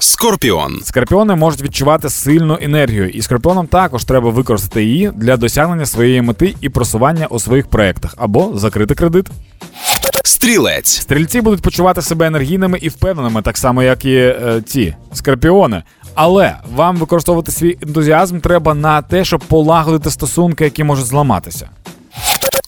Скорпіон. 0.08 0.82
Скорпіони 0.84 1.36
можуть 1.36 1.62
відчувати 1.62 2.10
сильну 2.10 2.58
енергію, 2.62 3.10
і 3.10 3.22
скорпіонам 3.22 3.68
також 3.68 4.04
треба 4.04 4.30
використати 4.30 4.84
її 4.84 5.12
для 5.16 5.38
досягнення 5.38 5.86
своєї 5.86 6.22
мети 6.22 6.56
і 6.62 6.70
просування 6.70 7.28
у 7.28 7.40
своїх 7.40 7.68
проєктах 7.68 8.14
або 8.18 8.52
закрити 8.56 8.96
кредит. 8.96 9.26
Стрілець. 10.24 11.02
Стрільці 11.02 11.42
будуть 11.42 11.62
почувати 11.62 12.02
себе 12.02 12.28
енергійними 12.28 12.78
і 12.82 12.90
впевненими, 12.90 13.42
так 13.42 13.58
само 13.58 13.84
як 13.84 14.06
і 14.06 14.16
е, 14.16 14.62
ті 14.66 14.96
скорпіони. 15.14 15.84
Але 16.16 16.56
вам 16.76 16.98
використовувати 16.98 17.52
свій 17.52 17.78
ентузіазм 17.82 18.40
треба 18.40 18.74
на 18.74 19.02
те, 19.02 19.26
щоб 19.26 19.40
полагодити 19.40 20.12
стосунки, 20.12 20.64
які 20.64 20.84
можуть 20.84 21.06
зламатися. 21.06 21.70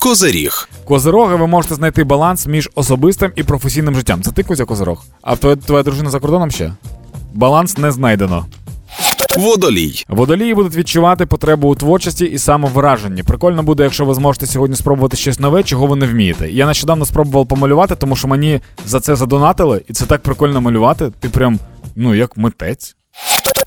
Козиріг. 0.00 0.68
Козироги 0.84 1.36
ви 1.36 1.46
можете 1.46 1.74
знайти 1.74 2.04
баланс 2.04 2.46
між 2.46 2.70
особистим 2.74 3.32
і 3.36 3.42
професійним 3.42 3.94
життям. 3.94 4.22
Це 4.22 4.32
ти 4.32 4.42
Кузя 4.42 4.64
Козирог? 4.64 5.04
А 5.22 5.36
твоя, 5.36 5.56
твоя 5.56 5.82
дружина 5.82 6.10
за 6.10 6.20
кордоном 6.20 6.50
ще? 6.50 6.72
Баланс 7.38 7.78
не 7.78 7.90
знайдено. 7.90 8.46
Водолій. 9.38 10.04
Водолії 10.08 10.54
будуть 10.54 10.76
відчувати 10.76 11.26
потребу 11.26 11.68
у 11.68 11.74
творчості 11.74 12.24
і 12.24 12.38
самовираженні. 12.38 13.22
Прикольно 13.22 13.62
буде, 13.62 13.82
якщо 13.82 14.04
ви 14.04 14.14
зможете 14.14 14.46
сьогодні 14.46 14.76
спробувати 14.76 15.16
щось 15.16 15.40
нове, 15.40 15.62
чого 15.62 15.86
ви 15.86 15.96
не 15.96 16.06
вмієте. 16.06 16.50
Я 16.50 16.66
нещодавно 16.66 17.06
спробував 17.06 17.46
помалювати, 17.46 17.94
тому 17.94 18.16
що 18.16 18.28
мені 18.28 18.60
за 18.86 19.00
це 19.00 19.16
задонатили, 19.16 19.82
і 19.88 19.92
це 19.92 20.06
так 20.06 20.22
прикольно 20.22 20.60
малювати. 20.60 21.12
Ти 21.20 21.28
прям, 21.28 21.58
ну, 21.96 22.14
як 22.14 22.36
митець. 22.36 22.96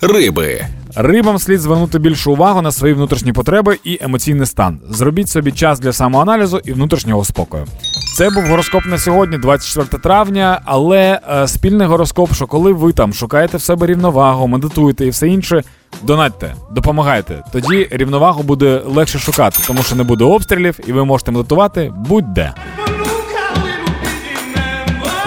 Риби. 0.02 0.66
Рибам 0.96 1.40
слід 1.40 1.62
звернути 1.62 2.00
більшу 2.00 2.32
увагу 2.32 2.62
на 2.62 2.72
свої 2.72 2.94
внутрішні 2.94 3.34
потреби 3.34 3.80
і 3.84 4.00
емоційний 4.02 4.46
стан. 4.46 4.80
Зробіть 4.90 5.30
собі 5.30 5.52
час 5.52 5.80
для 5.80 5.94
самоаналізу 5.94 6.62
і 6.66 6.74
внутрішнього 6.74 7.26
спокою. 7.26 7.66
Це 8.14 8.30
був 8.30 8.44
гороскоп 8.46 8.86
на 8.86 8.98
сьогодні, 8.98 9.38
24 9.38 10.02
травня. 10.04 10.62
Але 10.66 11.20
е, 11.32 11.48
спільний 11.48 11.88
гороскоп, 11.88 12.34
що 12.34 12.48
коли 12.48 12.74
ви 12.74 12.94
там 12.94 13.14
шукаєте 13.14 13.58
в 13.58 13.62
себе 13.62 13.88
рівновагу, 13.88 14.48
медитуєте 14.48 15.06
і 15.06 15.10
все 15.10 15.28
інше, 15.28 15.64
донатьте, 16.02 16.56
допомагайте. 16.72 17.44
Тоді 17.52 17.88
рівновагу 17.92 18.44
буде 18.44 18.82
легше 18.86 19.20
шукати, 19.20 19.60
тому 19.68 19.84
що 19.84 19.96
не 19.96 20.04
буде 20.04 20.24
обстрілів, 20.24 20.80
і 20.88 20.92
ви 20.94 21.06
можете 21.06 21.32
медитувати 21.32 21.94
будь-де. 21.96 22.54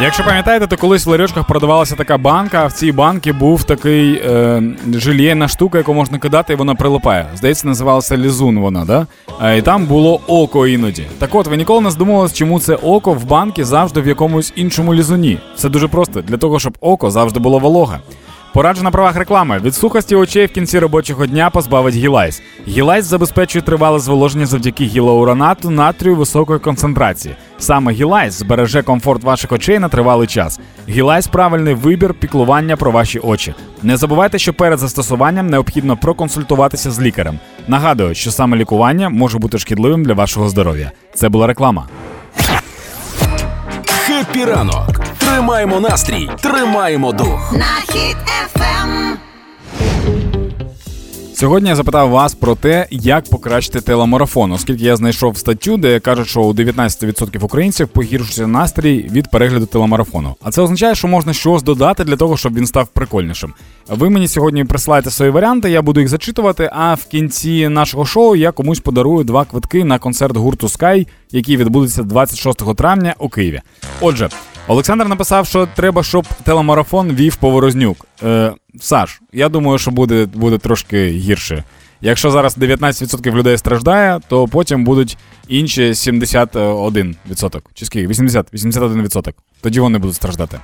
Якщо 0.05 0.25
пам'ятаєте, 0.25 0.67
то 0.67 0.77
колись 0.77 1.07
в 1.07 1.09
ларьочках 1.09 1.47
продавалася 1.47 1.95
така 1.97 2.19
банка, 2.19 2.63
а 2.63 2.67
в 2.67 2.73
цій 2.73 2.93
банці 2.93 3.33
був 3.33 3.65
такий 3.65 4.15
е, 4.15 4.63
желейна 4.95 5.49
штука, 5.49 5.79
яку 5.79 5.95
можна 5.95 6.19
кидати, 6.19 6.53
і 6.53 6.57
вона 6.57 6.75
прилипає. 6.75 7.27
Здається, 7.35 7.67
називалася 7.67 8.17
лізун 8.17 8.59
вона, 8.59 8.85
да? 8.85 9.07
Е, 9.43 9.59
і 9.59 9.63
там 9.63 9.87
було 9.87 10.21
око 10.27 10.67
іноді. 10.67 11.07
Так 11.19 11.35
от, 11.35 11.47
ви 11.47 11.57
ніколи 11.57 11.81
не 11.81 11.91
здумувались, 11.91 12.33
чому 12.33 12.61
це 12.61 12.75
око 12.75 13.13
в 13.13 13.25
банки 13.25 13.65
завжди 13.65 14.01
в 14.01 14.07
якомусь 14.07 14.53
іншому 14.57 14.95
лізуні. 14.95 15.39
Це 15.57 15.69
дуже 15.69 15.89
просто 15.89 16.23
для 16.23 16.37
того, 16.37 16.59
щоб 16.59 16.79
око 16.81 17.11
завжди 17.11 17.41
було 17.41 17.59
вологе. 17.59 17.99
Пораджу 18.55 18.83
на 18.83 18.91
правах 18.91 19.17
реклами. 19.17 19.59
Від 19.59 19.75
сухості 19.75 20.17
очей 20.17 20.47
в 20.47 20.53
кінці 20.53 20.79
робочого 20.79 21.27
дня 21.27 21.51
позбавить 21.51 21.95
гілайс. 21.95 22.43
Гілайс 22.69 23.05
забезпечує 23.05 23.63
тривале 23.63 23.99
зволоження 23.99 24.47
завдяки 24.47 24.85
гіалуронату 24.85 25.71
натрію 25.71 26.17
високої 26.17 26.59
концентрації. 26.59 27.37
Саме 27.59 27.93
гілайс 27.93 28.35
збереже 28.35 28.83
комфорт 28.83 29.25
ваших 29.25 29.53
очей 29.53 29.79
на 29.79 29.89
тривалий 29.89 30.29
час. 30.29 30.61
Гілайс 30.89 31.27
правильний 31.27 31.75
вибір 31.75 32.15
піклування 32.15 32.77
про 32.77 32.91
ваші 32.91 33.19
очі. 33.19 33.55
Не 33.83 33.97
забувайте, 33.97 34.39
що 34.39 34.55
перед 34.55 34.79
застосуванням 34.79 35.47
необхідно 35.47 35.97
проконсультуватися 35.97 36.91
з 36.91 37.01
лікарем. 37.01 37.39
Нагадую, 37.69 38.15
що 38.15 38.31
саме 38.31 38.57
лікування 38.57 39.09
може 39.09 39.39
бути 39.39 39.59
шкідливим 39.59 40.05
для 40.05 40.15
вашого 40.15 40.49
здоров'я. 40.49 40.91
Це 41.15 41.29
була 41.29 41.47
реклама. 41.47 41.89
Хеппі 43.87 44.45
ранок. 44.45 45.14
Тримаємо 45.35 45.81
настрій, 45.81 46.31
тримаємо 46.41 47.13
дух. 47.13 47.53
на 47.53 47.93
Хіт-ФМ. 47.95 49.17
Сьогодні 51.35 51.69
я 51.69 51.77
запитав 51.77 52.11
вас 52.11 52.35
про 52.35 52.55
те, 52.55 52.87
як 52.91 53.25
покращити 53.31 53.81
телемарафон, 53.81 54.53
оскільки 54.53 54.85
я 54.85 54.97
знайшов 54.97 55.39
статтю, 55.39 55.77
де 55.77 56.01
кажуть, 56.01 56.29
що 56.29 56.41
у 56.43 56.53
19% 56.53 57.45
українців 57.45 57.89
погіршується 57.89 58.47
настрій 58.47 59.09
від 59.13 59.31
перегляду 59.31 59.67
телемарафону. 59.67 60.37
А 60.43 60.51
це 60.51 60.63
означає, 60.63 60.95
що 60.95 61.09
можна 61.09 61.33
щось 61.33 61.63
додати 61.63 62.05
для 62.05 62.17
того, 62.17 62.37
щоб 62.37 62.55
він 62.55 62.67
став 62.67 62.89
прикольнішим. 62.89 63.55
Ви 63.89 64.11
мені 64.11 64.29
сьогодні 64.29 64.65
присилаєте 64.65 65.11
свої 65.11 65.31
варіанти, 65.31 65.71
я 65.71 65.83
буду 65.83 66.01
їх 66.01 66.09
зачитувати. 66.09 66.71
А 66.73 66.95
в 66.95 67.05
кінці 67.05 67.69
нашого 67.69 68.05
шоу 68.05 68.37
я 68.37 68.53
комусь 68.53 68.81
подарую 68.81 69.25
два 69.25 69.45
квитки 69.45 69.85
на 69.85 69.99
концерт 69.99 70.37
гурту 70.37 70.67
Sky, 70.67 71.07
який 71.33 71.57
відбудеться 71.57 72.03
26 72.03 72.77
травня 72.77 73.15
у 73.19 73.29
Києві. 73.29 73.61
Отже. 74.01 74.29
Олександр 74.69 75.09
написав, 75.09 75.47
що 75.47 75.69
треба, 75.75 76.03
щоб 76.03 76.27
телемарафон 76.43 77.13
вів 77.13 77.37
Поворознюк. 77.37 78.07
Е, 78.23 78.53
Саш, 78.81 79.21
я 79.33 79.49
думаю, 79.49 79.79
що 79.79 79.91
буде, 79.91 80.27
буде 80.27 80.59
трошки 80.59 81.09
гірше. 81.09 81.65
Якщо 82.01 82.31
зараз 82.31 82.59
19% 82.59 83.35
людей 83.35 83.59
страждає, 83.59 84.21
то 84.29 84.49
потім 84.49 84.85
будуть 84.85 85.19
інші 85.49 85.83
71%. 85.83 87.61
Чи 87.75 87.85
скільки? 87.85 88.07
80, 88.07 88.53
81%. 88.53 89.33
Тоді 89.61 89.81
вони 89.81 89.99
будуть 89.99 90.17
страждати. 90.17 90.59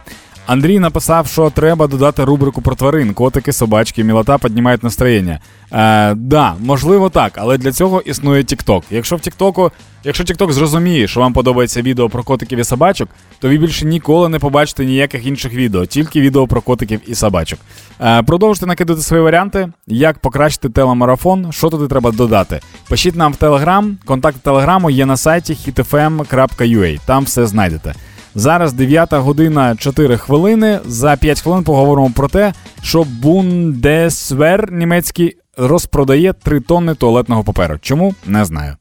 Андрій 0.51 0.79
написав, 0.79 1.27
що 1.27 1.51
треба 1.51 1.87
додати 1.87 2.25
рубрику 2.25 2.63
про 2.63 2.75
тварин, 2.75 3.15
котики, 3.15 3.53
собачки, 3.53 4.05
мілота 4.05 4.39
піднімають 4.39 4.83
настроєння. 4.83 5.41
Е, 5.73 6.15
да, 6.15 6.55
можливо, 6.61 7.11
так, 7.11 7.33
але 7.37 7.59
для 7.59 7.73
цього 7.73 8.01
існує 8.01 8.43
TikTok. 8.43 8.83
Якщо 8.91 9.17
в 9.17 9.19
TikTok, 9.19 9.71
якщо 10.05 10.25
TikTok 10.25 10.53
зрозуміє, 10.53 11.09
що 11.09 11.21
вам 11.21 11.33
подобається 11.33 11.83
відео 11.83 12.09
про 12.09 12.23
котиків 12.23 12.59
і 12.59 12.65
собачок, 12.65 13.09
то 13.39 13.49
ви 13.49 13.59
більше 13.59 13.87
ніколи 13.87 14.29
не 14.29 14.39
побачите 14.39 14.85
ніяких 14.85 15.27
інших 15.27 15.55
відео, 15.55 15.87
тільки 15.87 16.21
відео 16.21 16.47
про 16.47 16.61
котиків 16.61 17.01
і 17.07 17.15
собачок. 17.15 17.59
Е, 18.01 18.23
продовжуйте 18.23 18.67
накидати 18.67 19.01
свої 19.01 19.23
варіанти, 19.23 19.69
як 19.87 20.19
покращити 20.19 20.69
телемарафон, 20.69 21.53
що 21.53 21.69
туди 21.69 21.87
треба 21.87 22.11
додати. 22.11 22.61
Пишіть 22.89 23.17
нам 23.17 23.33
в 23.33 23.37
Telegram, 23.37 23.95
контакт 24.05 24.37
телеграму 24.43 24.91
є 24.91 25.07
на 25.07 25.17
сайті 25.17 25.53
hitfm.ua, 25.53 27.01
там 27.07 27.25
все 27.25 27.47
знайдете. 27.47 27.95
Зараз 28.35 28.73
9 28.73 29.13
година 29.13 29.77
4 29.77 30.17
хвилини. 30.17 30.81
За 30.87 31.17
5 31.17 31.41
хвилин 31.41 31.65
поговоримо 31.65 32.11
про 32.17 32.29
те, 32.29 32.53
що 32.83 33.05
Бундесвер 33.05 34.73
німецький 34.73 35.37
розпродає 35.57 36.33
3 36.33 36.61
тонни 36.61 36.95
туалетного 36.95 37.45
паперу. 37.45 37.79
Чому? 37.81 38.15
Не 38.27 38.45
знаю. 38.45 38.77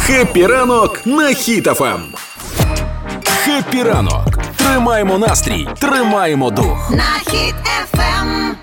Хеппі 0.00 0.46
ранок 0.46 1.00
на 1.06 1.34
Хіт-ФМ. 1.34 2.00
Хеппі 3.44 3.82
ранок. 3.82 4.38
Тримаємо 4.56 5.18
настрій, 5.18 5.68
тримаємо 5.80 6.50
дух. 6.50 6.90
на 6.90 7.30
Хіт-ФМ. 7.32 8.54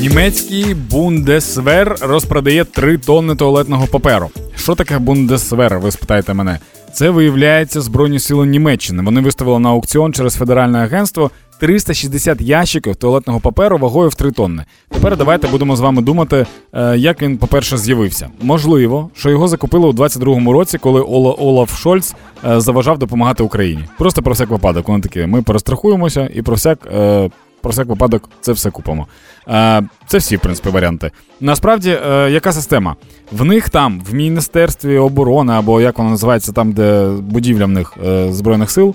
Німецький 0.00 0.74
Бундесвер 0.74 1.96
розпродає 2.00 2.64
3 2.64 2.98
тонни 2.98 3.34
туалетного 3.36 3.86
паперу. 3.86 4.30
Що 4.64 4.74
таке 4.74 4.98
Бундесвер? 4.98 5.78
Ви 5.78 5.90
спитаєте 5.90 6.34
мене. 6.34 6.58
Це 6.92 7.10
виявляється 7.10 7.80
Збройні 7.80 8.18
сили 8.18 8.46
Німеччини. 8.46 9.02
Вони 9.02 9.20
виставили 9.20 9.58
на 9.58 9.68
аукціон 9.68 10.12
через 10.12 10.34
федеральне 10.34 10.78
агентство 10.78 11.30
360 11.58 12.40
ящиків 12.40 12.96
туалетного 12.96 13.40
паперу 13.40 13.78
вагою 13.78 14.08
в 14.08 14.14
3 14.14 14.30
тонни. 14.30 14.64
Тепер 14.88 15.16
давайте 15.16 15.48
будемо 15.48 15.76
з 15.76 15.80
вами 15.80 16.02
думати, 16.02 16.46
е, 16.72 16.96
як 16.98 17.22
він, 17.22 17.38
по-перше, 17.38 17.78
з'явився. 17.78 18.28
Можливо, 18.42 19.10
що 19.14 19.30
його 19.30 19.48
закупили 19.48 19.86
у 19.86 19.92
22-му 19.92 20.52
році, 20.52 20.78
коли 20.78 21.00
Ола 21.00 21.32
Олаф 21.32 21.78
Шольц 21.78 22.14
е, 22.48 22.60
заважав 22.60 22.98
допомагати 22.98 23.42
Україні. 23.42 23.84
Просто 23.98 24.22
про 24.22 24.32
всяк 24.32 24.50
випадок. 24.50 24.88
Вони 24.88 25.00
такі, 25.00 25.26
ми 25.26 25.42
перестрахуємося 25.42 26.30
і 26.34 26.42
про 26.42 26.54
всяк. 26.54 26.88
Про 27.64 27.70
всяк 27.70 27.86
випадок 27.86 28.28
це 28.40 28.52
все 28.52 28.70
купимо. 28.70 29.06
Е, 29.48 29.82
Це 30.06 30.18
всі, 30.18 30.36
в 30.36 30.40
принципі, 30.40 30.68
варіанти. 30.68 31.10
Насправді, 31.40 31.98
е, 32.06 32.30
яка 32.30 32.52
система? 32.52 32.96
В 33.32 33.44
них 33.44 33.68
там, 33.68 34.02
в 34.10 34.14
Міністерстві 34.14 34.98
оборони, 34.98 35.52
або 35.52 35.80
як 35.80 35.98
воно 35.98 36.10
називається, 36.10 36.52
там, 36.52 36.72
де 36.72 37.08
будівля 37.20 37.64
в 37.64 37.68
них 37.68 37.94
е, 38.06 38.32
Збройних 38.32 38.70
сил, 38.70 38.94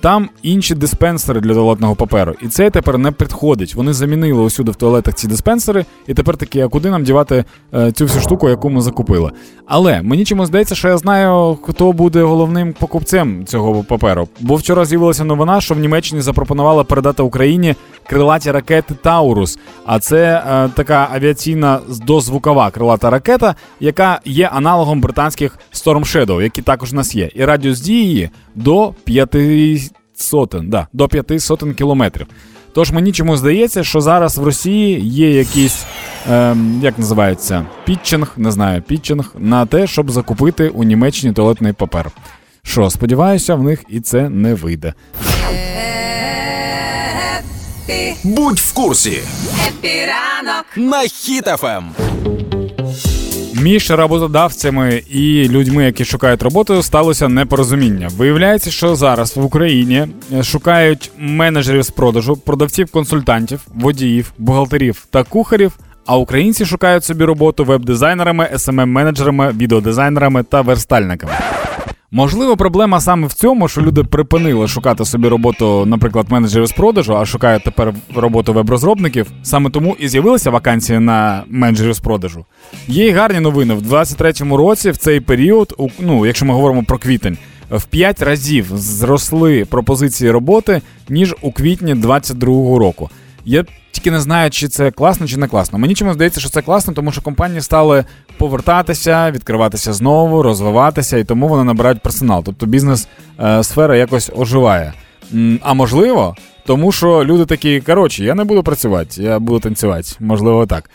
там 0.00 0.28
інші 0.42 0.74
диспенсери 0.74 1.40
для 1.40 1.54
туалетного 1.54 1.94
паперу. 1.94 2.34
І 2.42 2.48
це 2.48 2.70
тепер 2.70 2.98
не 2.98 3.12
підходить. 3.12 3.74
Вони 3.74 3.92
замінили 3.92 4.42
усюди 4.42 4.70
в 4.70 4.74
туалетах 4.74 5.14
ці 5.14 5.28
диспенсери, 5.28 5.84
і 6.06 6.14
тепер 6.14 6.36
такі, 6.36 6.60
а 6.60 6.68
куди 6.68 6.90
нам 6.90 7.04
дівати 7.04 7.44
е, 7.74 7.92
цю 7.92 8.04
всю 8.04 8.22
штуку, 8.22 8.48
яку 8.48 8.70
ми 8.70 8.80
закупили. 8.80 9.30
Але 9.66 10.02
мені 10.02 10.24
чомусь 10.24 10.48
здається, 10.48 10.74
що 10.74 10.88
я 10.88 10.98
знаю, 10.98 11.58
хто 11.62 11.92
буде 11.92 12.22
головним 12.22 12.72
покупцем 12.72 13.46
цього 13.46 13.84
паперу. 13.84 14.28
Бо 14.40 14.54
вчора 14.54 14.84
з'явилася 14.84 15.24
новина, 15.24 15.60
що 15.60 15.74
в 15.74 15.78
Німеччині 15.78 16.20
запропонували 16.20 16.84
передати 16.84 17.22
Україні 17.22 17.74
крилаті 18.06 18.50
ракети 18.50 18.94
Таурус. 19.02 19.58
А 19.86 19.98
це 19.98 20.44
е, 20.46 20.68
така 20.74 21.08
авіаційна 21.14 21.80
дозвукова 22.06 22.70
крилата 22.70 23.10
ракета, 23.10 23.54
яка 23.80 24.20
є 24.24 24.50
аналогом 24.52 25.00
британських 25.00 25.58
Storm 25.72 26.00
Shadow, 26.00 26.42
які 26.42 26.62
також 26.62 26.92
у 26.92 26.96
нас 26.96 27.14
є. 27.14 27.30
І 27.34 27.44
радіус 27.44 27.80
дії 27.80 28.30
до 28.54 28.94
5 29.04 29.34
сотен, 30.14 30.70
да, 30.70 30.86
до 30.92 31.08
5 31.08 31.42
сотен 31.42 31.74
кілометрів. 31.74 32.26
Тож 32.74 32.90
мені 32.90 33.12
чому 33.12 33.36
здається, 33.36 33.84
що 33.84 34.00
зараз 34.00 34.38
в 34.38 34.44
Росії 34.44 35.00
є 35.00 35.30
якийсь, 35.30 35.84
ем, 36.30 36.80
як 36.82 36.98
називається, 36.98 37.66
пітчинг, 37.84 38.32
не 38.36 38.52
знаю, 38.52 38.82
пітчинг 38.82 39.34
на 39.38 39.66
те, 39.66 39.86
щоб 39.86 40.10
закупити 40.10 40.68
у 40.68 40.84
Німеччині 40.84 41.32
туалетний 41.32 41.72
папер. 41.72 42.10
Що, 42.62 42.90
сподіваюся, 42.90 43.54
в 43.54 43.62
них 43.62 43.84
і 43.88 44.00
це 44.00 44.28
не 44.28 44.54
вийде. 44.54 44.94
Будь 48.24 48.58
в 48.58 48.74
курсі 48.74 49.18
Хеппі 49.68 50.21
ранок 50.21 50.66
на 50.76 51.00
Хіт-ФМ. 51.00 51.84
Між 53.68 53.90
роботодавцями 53.90 55.02
і 55.10 55.48
людьми, 55.48 55.84
які 55.84 56.04
шукають 56.04 56.42
роботу, 56.42 56.82
сталося 56.82 57.28
непорозуміння. 57.28 58.08
Виявляється, 58.16 58.70
що 58.70 58.94
зараз 58.96 59.36
в 59.36 59.44
Україні 59.44 60.06
е, 60.32 60.42
шукають 60.42 61.10
менеджерів 61.18 61.82
з 61.82 61.90
продажу, 61.90 62.36
продавців, 62.36 62.90
консультантів, 62.90 63.60
водіїв, 63.74 64.32
бухгалтерів 64.38 65.06
та 65.10 65.22
кухарів. 65.22 65.78
А 66.06 66.16
українці 66.16 66.66
шукають 66.66 67.04
собі 67.04 67.24
роботу 67.24 67.64
веб-дизайнерами, 67.64 68.50
SMM-менеджерами, 68.54 69.56
відеодизайнерами 69.56 70.42
та 70.42 70.60
верстальниками. 70.60 71.32
Можливо, 72.10 72.56
проблема 72.56 73.00
саме 73.00 73.26
в 73.26 73.32
цьому, 73.32 73.68
що 73.68 73.80
люди 73.80 74.04
припинили 74.04 74.68
шукати 74.68 75.04
собі 75.04 75.28
роботу, 75.28 75.86
наприклад, 75.86 76.26
менеджерів 76.30 76.66
з 76.66 76.72
продажу, 76.72 77.16
а 77.16 77.26
шукають 77.26 77.64
тепер 77.64 77.94
роботу 78.14 78.52
веб-розробників. 78.52 79.26
Саме 79.42 79.70
тому 79.70 79.96
і 79.98 80.08
з'явилися 80.08 80.50
вакансії 80.50 80.98
на 80.98 81.44
менеджерів 81.48 81.92
з 81.92 82.00
продажу. 82.00 82.44
Є 82.86 83.08
й 83.08 83.12
гарні 83.12 83.40
новини. 83.40 83.74
В 83.74 83.92
23-му 83.92 84.56
році 84.56 84.90
в 84.90 84.96
цей 84.96 85.20
період, 85.20 85.74
ну, 85.98 86.26
якщо 86.26 86.46
ми 86.46 86.54
говоримо 86.54 86.82
про 86.82 86.98
квітень, 86.98 87.38
в 87.70 87.84
5 87.84 88.22
разів 88.22 88.66
зросли 88.74 89.64
пропозиції 89.64 90.30
роботи, 90.30 90.80
ніж 91.08 91.34
у 91.42 91.52
квітні 91.52 91.94
22-го 91.94 92.78
року. 92.78 93.10
Я 93.44 93.64
тільки 93.92 94.10
не 94.10 94.20
знаю, 94.20 94.50
чи 94.50 94.68
це 94.68 94.90
класно, 94.90 95.26
чи 95.26 95.36
не 95.36 95.48
класно. 95.48 95.78
Мені 95.78 95.94
чомусь 95.94 96.14
здається, 96.14 96.40
що 96.40 96.48
це 96.48 96.62
класно, 96.62 96.94
тому 96.94 97.12
що 97.12 97.22
компанії 97.22 97.60
стали 97.60 98.04
повертатися, 98.38 99.30
відкриватися 99.30 99.92
знову, 99.92 100.42
розвиватися, 100.42 101.18
і 101.18 101.24
тому 101.24 101.48
вони 101.48 101.64
набирають 101.64 102.00
персонал. 102.00 102.42
Тобто 102.44 102.66
бізнес-сфера 102.66 103.96
якось 103.96 104.30
оживає. 104.36 104.92
А 105.62 105.74
можливо, 105.74 106.36
тому 106.66 106.92
що 106.92 107.24
люди 107.24 107.44
такі, 107.44 107.80
коротше, 107.80 108.24
я 108.24 108.34
не 108.34 108.44
буду 108.44 108.62
працювати, 108.62 109.22
я 109.22 109.38
буду 109.38 109.60
танцювати. 109.60 110.08
Можливо, 110.20 110.66
так. 110.66 110.90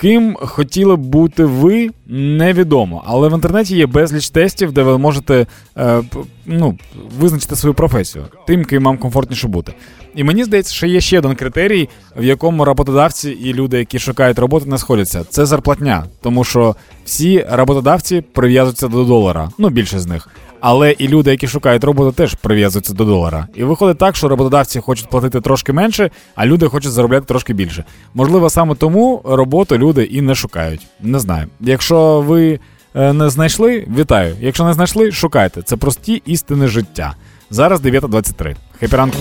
Ким 0.00 0.36
хотіли 0.40 0.96
б 0.96 1.00
бути 1.00 1.44
ви, 1.44 1.90
невідомо. 2.06 3.04
Але 3.06 3.28
в 3.28 3.34
інтернеті 3.34 3.76
є 3.76 3.86
безліч 3.86 4.30
тестів, 4.30 4.72
де 4.72 4.82
ви 4.82 4.98
можете 4.98 5.46
е, 5.78 6.02
ну, 6.46 6.78
визначити 7.18 7.56
свою 7.56 7.74
професію, 7.74 8.24
тим, 8.46 8.64
ким 8.64 8.84
вам 8.84 8.98
комфортніше 8.98 9.48
бути. 9.48 9.72
І 10.14 10.24
мені 10.24 10.44
здається, 10.44 10.74
що 10.74 10.86
є 10.86 11.00
ще 11.00 11.18
один 11.18 11.34
критерій, 11.34 11.88
в 12.16 12.24
якому 12.24 12.64
роботодавці 12.64 13.30
і 13.30 13.54
люди, 13.54 13.78
які 13.78 13.98
шукають 13.98 14.38
роботу, 14.38 14.66
не 14.66 14.78
сходяться. 14.78 15.24
Це 15.28 15.46
зарплатня, 15.46 16.04
тому 16.22 16.44
що 16.44 16.76
всі 17.04 17.46
роботодавці 17.50 18.20
прив'язуються 18.20 18.88
до 18.88 19.04
долара, 19.04 19.50
ну 19.58 19.68
більше 19.68 19.98
з 19.98 20.06
них. 20.06 20.28
Але 20.60 20.90
і 20.90 21.08
люди, 21.08 21.30
які 21.30 21.48
шукають 21.48 21.84
роботу, 21.84 22.12
теж 22.12 22.34
прив'язуються 22.34 22.94
до 22.94 23.04
долара. 23.04 23.46
І 23.54 23.64
виходить 23.64 23.98
так, 23.98 24.16
що 24.16 24.28
роботодавці 24.28 24.80
хочуть 24.80 25.10
платити 25.10 25.40
трошки 25.40 25.72
менше, 25.72 26.10
а 26.34 26.46
люди 26.46 26.68
хочуть 26.68 26.92
заробляти 26.92 27.26
трошки 27.26 27.52
більше. 27.52 27.84
Можливо, 28.14 28.50
саме 28.50 28.74
тому 28.74 29.22
роботу 29.24 29.78
люди 29.78 30.04
і 30.04 30.20
не 30.20 30.34
шукають. 30.34 30.86
Не 31.00 31.18
знаю. 31.18 31.46
Якщо 31.60 32.20
ви 32.20 32.60
е, 32.94 33.12
не 33.12 33.30
знайшли, 33.30 33.86
вітаю. 33.98 34.36
Якщо 34.40 34.64
не 34.64 34.72
знайшли, 34.72 35.12
шукайте. 35.12 35.62
Це 35.62 35.76
прості 35.76 36.22
істини 36.26 36.68
життя. 36.68 37.14
Зараз 37.50 37.80
9.23. 37.80 38.56
Хеппі 38.80 38.96
ранку. 38.96 39.16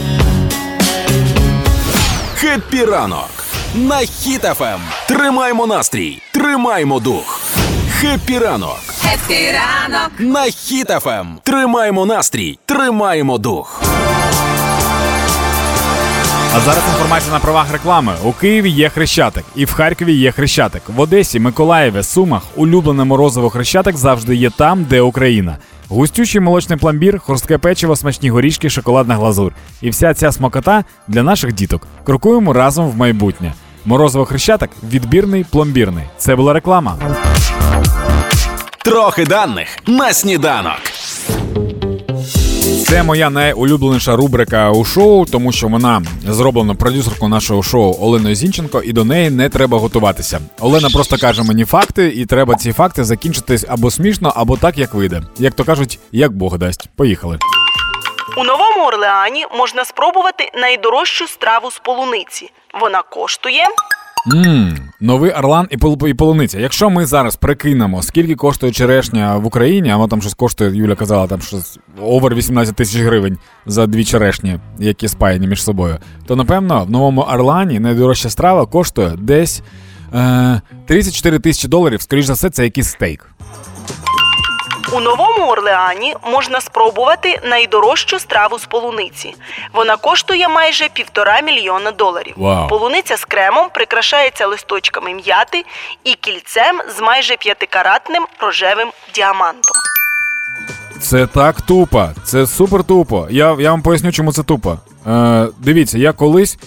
Хеппі 2.36 2.86
ранок 2.86 3.30
на 3.75 3.97
Хіт-ФМ. 3.98 4.80
Тримаємо 5.08 5.67
настрій, 5.67 6.21
тримаємо 6.34 6.99
дух. 6.99 7.49
Хеппі 8.02 8.40
ранок 8.40 8.80
Хеппі 9.13 9.67
ранок 9.67 10.12
на 10.20 10.44
Хіт-ФМ. 10.43 11.28
Тримаємо 11.44 12.06
настрій, 12.06 12.60
тримаємо 12.66 13.38
дух. 13.38 13.82
А 16.56 16.60
зараз 16.60 16.84
інформація 16.94 17.34
на 17.34 17.40
правах 17.40 17.72
реклами. 17.72 18.14
У 18.24 18.32
Києві 18.32 18.70
є 18.70 18.90
хрещатик, 18.90 19.46
і 19.56 19.66
в 19.66 19.74
Харкові 19.74 20.14
є 20.14 20.32
хрещатик. 20.32 20.82
В 20.88 21.00
Одесі, 21.00 21.40
Миколаєві, 21.40 22.04
Сумах 22.04 22.44
улюблене 22.56 23.04
морозиво 23.04 23.50
хрещатик 23.50 23.98
завжди 23.98 24.36
є 24.36 24.50
там, 24.50 24.84
де 24.84 25.02
Україна. 25.02 25.58
Густючий 25.90 26.42
молочний 26.42 26.80
пломбір, 26.80 27.20
хрустке 27.20 27.58
печиво, 27.58 27.96
смачні 27.96 28.30
горішки, 28.30 28.70
шоколадна 28.70 29.16
глазур. 29.16 29.54
І 29.82 29.90
вся 29.90 30.14
ця 30.14 30.32
смакота 30.32 30.84
для 31.08 31.24
наших 31.24 31.54
діток. 31.54 31.88
Крокуємо 32.04 32.54
разом 32.54 32.90
в 32.90 32.98
майбутнє. 32.98 33.54
Морозиво 33.86 34.26
хрещатик 34.26 34.70
відбірний 34.84 35.46
пломбірний. 35.52 36.04
Це 36.18 36.36
була 36.36 36.54
реклама. 36.54 36.98
Трохи 38.84 39.26
даних 39.26 39.68
на 39.88 40.13
сніданок. 40.13 40.80
Це 42.88 43.04
моя 43.04 43.30
найулюбленіша 43.30 44.15
рубрика 44.15 44.72
у 44.72 44.86
шоу, 44.86 45.26
тому 45.26 45.52
що 45.52 45.68
вона 45.68 46.02
зроблена 46.28 46.76
продюсеркою 46.76 47.30
нашого 47.30 47.63
шоу 47.63 47.96
Оленою 48.00 48.36
Зінченко, 48.36 48.82
і 48.82 48.94
до 48.94 49.06
неї 49.06 49.30
не 49.30 49.50
треба 49.50 49.78
готуватися. 49.78 50.39
Олена 50.60 50.89
просто 50.89 51.18
каже 51.18 51.44
мені 51.44 51.65
факти, 51.65 52.08
і 52.15 52.26
треба 52.26 52.56
ці 52.56 52.74
факти 52.74 53.04
закінчити 53.04 53.58
або 53.68 53.92
смішно, 53.92 54.34
або 54.36 54.58
так, 54.58 54.78
як 54.78 54.94
вийде. 54.94 55.22
Як 55.38 55.54
то 55.54 55.63
кажуть, 55.63 56.00
як 56.12 56.32
Бог 56.32 56.58
дасть. 56.58 56.89
Поїхали. 56.96 57.39
У 58.38 58.44
Новому 58.44 58.86
Орлеані 58.88 59.46
можна 59.58 59.86
спробувати 59.86 60.52
найдорожчу 60.56 61.28
страву 61.28 61.72
з 61.72 61.80
полуниці. 61.80 62.50
Вона 62.73 63.01
коштує 63.01 63.63
Мм, 64.27 64.77
новий 64.99 65.32
Орлан 65.32 65.67
і, 65.71 65.77
і 66.10 66.13
полуниця. 66.13 66.60
Якщо 66.60 66.89
ми 66.89 67.05
зараз 67.05 67.36
прикинемо, 67.36 68.01
скільки 68.01 68.36
коштує 68.36 68.71
черешня 68.71 69.38
в 69.38 69.45
Україні, 69.45 69.89
а 69.89 69.95
воно 69.95 70.08
там 70.08 70.21
щось 70.21 70.34
коштує, 70.34 70.75
Юля 70.75 70.95
казала, 70.95 71.27
там 71.27 71.41
щось 71.41 71.79
овер 72.01 72.36
18 72.36 72.75
тисяч 72.75 73.01
гривень 73.01 73.38
за 73.65 73.88
дві 73.88 74.05
черешні, 74.05 74.60
які 74.79 75.08
спаяні 75.08 75.47
між 75.47 75.63
собою, 75.63 75.97
то 76.27 76.36
напевно 76.36 76.84
в 76.86 76.91
новому 76.91 77.21
Орлані 77.21 77.79
найдорожча 77.79 78.29
страва 78.29 78.65
коштує 78.65 79.12
десь 79.17 79.62
е, 80.13 80.62
34 80.86 81.39
тисячі 81.39 81.67
доларів. 81.67 82.01
Скоріш 82.01 82.25
за 82.25 82.34
все, 82.34 82.49
це 82.49 82.63
якийсь 82.63 82.88
стейк. 82.89 83.29
У 84.91 84.99
Новому 84.99 85.47
Орлеані 85.47 86.15
можна 86.32 86.62
спробувати 86.62 87.39
найдорожчу 87.43 88.19
страву 88.19 88.60
з 88.60 88.65
полуниці. 88.65 89.36
Вона 89.73 89.97
коштує 89.97 90.47
майже 90.47 90.89
півтора 90.93 91.41
мільйона 91.41 91.91
доларів. 91.91 92.34
Вау. 92.38 92.67
Полуниця 92.67 93.17
з 93.17 93.25
кремом 93.25 93.67
прикрашається 93.73 94.47
листочками 94.47 95.13
м'яти 95.13 95.65
і 96.04 96.13
кільцем 96.13 96.82
з 96.97 97.02
майже 97.02 97.36
п'ятикаратним 97.38 98.25
рожевим 98.39 98.88
діамантом. 99.15 99.75
Це 101.02 101.28
так 101.28 101.62
тупо, 101.62 102.10
це 102.23 102.47
супер 102.47 102.84
тупо. 102.84 103.28
Я, 103.30 103.58
я 103.60 103.71
вам 103.71 103.82
поясню, 103.82 104.12
чому 104.12 104.34
це 104.34 104.43
тупо. 104.43 104.78
Е, 105.08 105.47
дивіться, 105.58 105.97
я 105.97 106.13
колись 106.13 106.58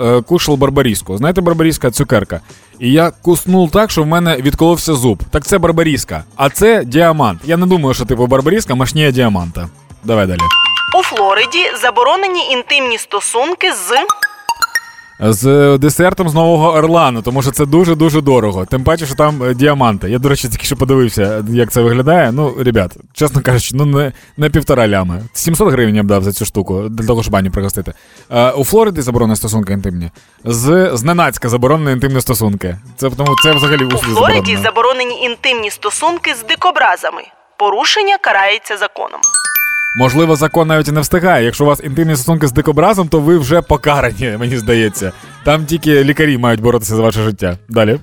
е, 0.00 0.22
кушав 0.22 0.56
барбаріску. 0.56 1.16
Знаєте, 1.16 1.40
барбаріска 1.40 1.90
цукерка. 1.90 2.40
І 2.80 2.92
я 2.92 3.12
куснув 3.22 3.70
так, 3.70 3.90
що 3.90 4.02
в 4.02 4.06
мене 4.06 4.36
відколовся 4.36 4.94
зуб. 4.94 5.22
Так 5.30 5.46
це 5.46 5.58
барбаріска, 5.58 6.24
а 6.36 6.50
це 6.50 6.84
діамант. 6.84 7.40
Я 7.44 7.56
не 7.56 7.66
думаю, 7.66 7.94
що 7.94 8.04
типу 8.04 8.26
барбаріска 8.26 8.74
машніє 8.74 9.12
діаманта. 9.12 9.68
Давай 10.04 10.26
далі. 10.26 10.40
У 10.98 11.02
Флориді 11.02 11.70
заборонені 11.82 12.50
інтимні 12.50 12.98
стосунки 12.98 13.72
з 13.72 14.06
З 15.22 15.78
десертом 15.78 16.28
з 16.28 16.34
нового 16.34 16.72
Орлану, 16.72 17.22
тому 17.22 17.42
що 17.42 17.50
це 17.50 17.66
дуже 17.66 17.94
дуже 17.94 18.20
дорого. 18.20 18.64
Тим 18.64 18.84
паче, 18.84 19.06
що 19.06 19.14
там 19.14 19.42
е, 19.42 19.54
діаманти. 19.54 20.10
Я, 20.10 20.18
до 20.18 20.28
речі, 20.28 20.48
тільки 20.48 20.64
що 20.64 20.76
подивився, 20.76 21.44
як 21.48 21.70
це 21.72 21.80
виглядає. 21.80 22.32
Ну, 22.32 22.54
ребят, 22.58 22.96
чесно 23.12 23.42
кажучи, 23.42 23.70
ну 23.74 23.84
не, 23.84 24.12
не 24.36 24.50
півтора 24.50 24.88
лями. 24.88 25.22
700 25.32 25.72
гривень 25.72 25.96
я 25.96 26.02
б 26.02 26.06
дав 26.06 26.24
за 26.24 26.32
цю 26.32 26.44
штуку 26.44 26.88
для 26.88 27.06
того, 27.06 27.22
щоб 27.22 27.32
баню 27.32 27.50
пригостити. 27.50 27.92
Е, 28.30 28.50
у 28.50 28.64
Флориді 28.64 29.00
заборонені 29.00 29.36
стосунки 29.36 29.72
інтимні. 29.72 30.10
З 30.44 30.90
зненацька 30.94 31.48
заборонені 31.48 31.92
інтимні 31.92 32.20
стосунки. 32.20 32.76
Це 32.96 33.10
тому 33.10 33.36
це 33.42 33.52
взагалі 33.52 33.84
у 33.84 33.90
Флориді 33.96 34.56
заборонені 34.56 35.22
інтимні 35.24 35.70
стосунки 35.70 36.34
з 36.34 36.46
дикобразами. 36.48 37.22
Порушення 37.58 38.18
карається 38.18 38.76
законом. 38.76 39.20
Можливо, 39.96 40.36
закон 40.36 40.68
навіть 40.68 40.88
і 40.88 40.92
не 40.92 41.00
встигає. 41.00 41.44
Якщо 41.44 41.64
у 41.64 41.66
вас 41.66 41.80
інтимні 41.84 42.16
стосунки 42.16 42.46
з 42.46 42.52
дикобразом, 42.52 43.08
то 43.08 43.20
ви 43.20 43.38
вже 43.38 43.62
покарані, 43.62 44.36
мені 44.38 44.56
здається. 44.56 45.12
Там 45.44 45.66
тільки 45.66 46.04
лікарі 46.04 46.38
мають 46.38 46.60
боротися 46.60 46.96
за 46.96 47.02
ваше 47.02 47.22
життя. 47.22 47.58
Далі. 47.68 47.98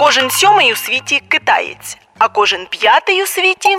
Кожен 0.00 0.30
сьомий 0.30 0.72
у 0.72 0.76
світі 0.76 1.22
китаєць, 1.28 1.98
а 2.18 2.28
кожен 2.28 2.66
п'ятий 2.70 3.22
у 3.22 3.26
світі 3.26 3.76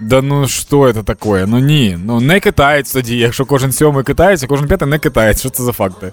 Да 0.00 0.22
ну 0.22 0.48
що 0.48 0.92
це 0.92 1.02
таке? 1.02 1.46
Ну 1.46 1.58
ні, 1.58 1.98
ну 2.04 2.20
не 2.20 2.40
китаєць 2.40 2.92
тоді. 2.92 3.16
Якщо 3.16 3.44
кожен 3.44 3.72
сьомий 3.72 4.04
китаєць, 4.04 4.42
а 4.42 4.46
кожен 4.46 4.68
п'ятий 4.68 4.88
не 4.88 4.98
китаєць. 4.98 5.40
Що 5.40 5.50
це 5.50 5.62
за 5.62 5.72
факти? 5.72 6.12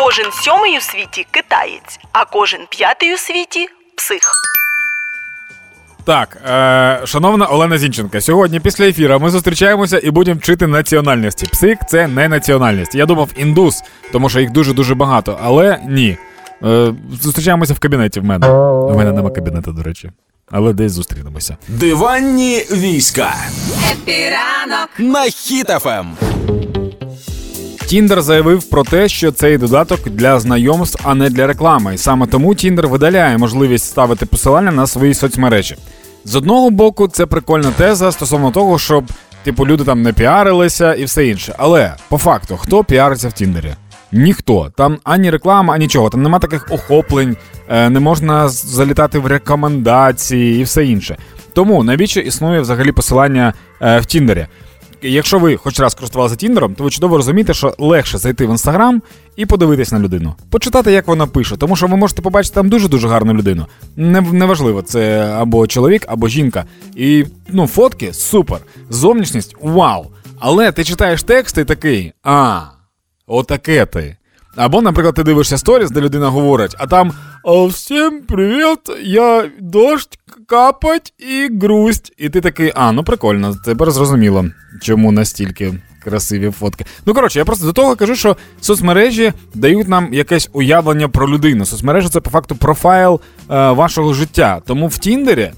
кожен 0.00 0.32
сьомий 0.32 0.78
у 0.78 0.80
світі 0.80 1.26
китаєць, 1.30 2.00
а 2.12 2.24
кожен 2.24 2.60
п'ятий 2.70 3.14
у 3.14 3.16
світі 3.16 3.68
псих. 3.96 4.32
Так, 6.10 6.38
е, 7.02 7.06
шановна 7.06 7.46
Олена 7.46 7.78
Зінченка, 7.78 8.20
сьогодні 8.20 8.60
після 8.60 8.84
ефіру 8.84 9.20
ми 9.20 9.30
зустрічаємося 9.30 10.00
і 10.02 10.10
будемо 10.10 10.40
вчити 10.40 10.66
національності. 10.66 11.46
Псих 11.46 11.78
це 11.88 12.08
не 12.08 12.28
національність. 12.28 12.94
Я 12.94 13.06
думав 13.06 13.30
індус, 13.36 13.82
тому 14.12 14.28
що 14.28 14.40
їх 14.40 14.50
дуже 14.50 14.72
дуже 14.72 14.94
багато, 14.94 15.38
але 15.42 15.78
ні. 15.88 16.18
Е, 16.64 16.94
зустрічаємося 17.22 17.74
в 17.74 17.78
кабінеті 17.78 18.20
в 18.20 18.24
мене. 18.24 18.48
У 18.48 18.96
мене 18.96 19.12
нема 19.12 19.30
кабінету, 19.30 19.72
до 19.72 19.82
речі. 19.82 20.10
Але 20.50 20.72
десь 20.72 20.92
зустрінемося. 20.92 21.56
Диванні 21.68 22.58
війська 22.72 23.34
Хеппі 23.92 24.44
ранок 24.44 24.88
на 24.98 25.24
Ем. 25.24 25.30
Хіт-ФМ. 25.30 26.06
Тіндер 27.86 28.22
заявив 28.22 28.64
про 28.64 28.84
те, 28.84 29.08
що 29.08 29.32
цей 29.32 29.58
додаток 29.58 30.08
для 30.08 30.40
знайомств, 30.40 31.00
а 31.04 31.14
не 31.14 31.30
для 31.30 31.46
реклами. 31.46 31.94
І 31.94 31.98
саме 31.98 32.26
тому 32.26 32.54
Тіндер 32.54 32.88
видаляє 32.88 33.38
можливість 33.38 33.84
ставити 33.84 34.26
посилання 34.26 34.70
на 34.70 34.86
свої 34.86 35.14
соцмережі. 35.14 35.76
З 36.24 36.36
одного 36.36 36.70
боку, 36.70 37.08
це 37.08 37.26
прикольна 37.26 37.70
теза 37.70 38.12
стосовно 38.12 38.50
того, 38.50 38.78
щоб 38.78 39.04
типу 39.44 39.66
люди 39.66 39.84
там 39.84 40.02
не 40.02 40.12
піарилися 40.12 40.94
і 40.94 41.04
все 41.04 41.26
інше. 41.26 41.54
Але 41.58 41.94
по 42.08 42.18
факту, 42.18 42.56
хто 42.56 42.84
піариться 42.84 43.28
в 43.28 43.32
Тіндері? 43.32 43.74
Ніхто. 44.12 44.72
Там 44.76 44.98
ані 45.04 45.30
реклама, 45.30 45.74
ані 45.74 45.88
чого. 45.88 46.10
Там 46.10 46.22
нема 46.22 46.38
таких 46.38 46.66
охоплень, 46.70 47.36
е, 47.68 47.90
не 47.90 48.00
можна 48.00 48.48
залітати 48.48 49.18
в 49.18 49.26
рекомендації 49.26 50.60
і 50.60 50.62
все 50.62 50.86
інше. 50.86 51.16
Тому 51.52 51.84
навіщо 51.84 52.20
існує 52.20 52.60
взагалі 52.60 52.92
посилання 52.92 53.54
е, 53.82 53.98
в 53.98 54.06
Тіндері? 54.06 54.46
Якщо 55.02 55.38
ви 55.38 55.56
хоч 55.56 55.80
раз 55.80 55.94
користувалися 55.94 56.36
Тіндером, 56.36 56.74
то 56.74 56.84
ви 56.84 56.90
чудово 56.90 57.16
розумієте, 57.16 57.54
що 57.54 57.74
легше 57.78 58.18
зайти 58.18 58.46
в 58.46 58.50
інстаграм 58.50 59.02
і 59.36 59.46
подивитись 59.46 59.92
на 59.92 59.98
людину, 59.98 60.34
почитати, 60.50 60.92
як 60.92 61.06
вона 61.06 61.26
пише, 61.26 61.56
тому 61.56 61.76
що 61.76 61.86
ви 61.86 61.96
можете 61.96 62.22
побачити 62.22 62.54
там 62.54 62.68
дуже 62.68 62.88
дуже 62.88 63.08
гарну 63.08 63.34
людину. 63.34 63.66
Неважливо, 63.96 64.82
це 64.82 65.20
або 65.38 65.66
чоловік, 65.66 66.04
або 66.08 66.28
жінка. 66.28 66.64
І 66.96 67.24
ну, 67.48 67.66
фотки 67.66 68.12
супер. 68.12 68.58
Зовнішність 68.90 69.56
вау. 69.60 70.06
Але 70.38 70.72
ти 70.72 70.84
читаєш 70.84 71.22
текст 71.22 71.58
і 71.58 71.64
такий, 71.64 72.12
а, 72.22 72.60
отаке 73.26 73.86
ти. 73.86 74.16
Або, 74.56 74.82
наприклад, 74.82 75.14
ти 75.14 75.22
дивишся 75.22 75.58
сторіс, 75.58 75.90
де 75.90 76.00
людина 76.00 76.28
говорить, 76.28 76.74
а 76.78 76.86
там 76.86 77.12
«О, 77.42 77.66
всім 77.66 78.20
привіт, 78.20 78.78
я 79.02 79.50
дощ 79.60 80.08
капать 80.46 81.12
і 81.18 81.48
грусть. 81.62 82.12
І 82.18 82.28
ти 82.28 82.40
такий, 82.40 82.72
а, 82.74 82.92
ну 82.92 83.04
прикольно, 83.04 83.56
тепер 83.64 83.90
зрозуміло, 83.90 84.44
чому 84.82 85.12
настільки 85.12 85.74
красиві 86.04 86.50
фотки. 86.50 86.84
Ну, 87.06 87.14
коротше, 87.14 87.38
я 87.38 87.44
просто 87.44 87.66
до 87.66 87.72
того 87.72 87.96
кажу, 87.96 88.16
що 88.16 88.36
соцмережі 88.60 89.32
дають 89.54 89.88
нам 89.88 90.14
якесь 90.14 90.50
уявлення 90.52 91.08
про 91.08 91.28
людину. 91.28 91.66
Соцмережі 91.66 92.08
це 92.08 92.20
по 92.20 92.30
факту 92.30 92.56
профайл 92.56 93.20
е, 93.50 93.70
вашого 93.70 94.12
життя. 94.14 94.60
Тому 94.66 94.88
в 94.88 94.98
Тіндері. 94.98 95.50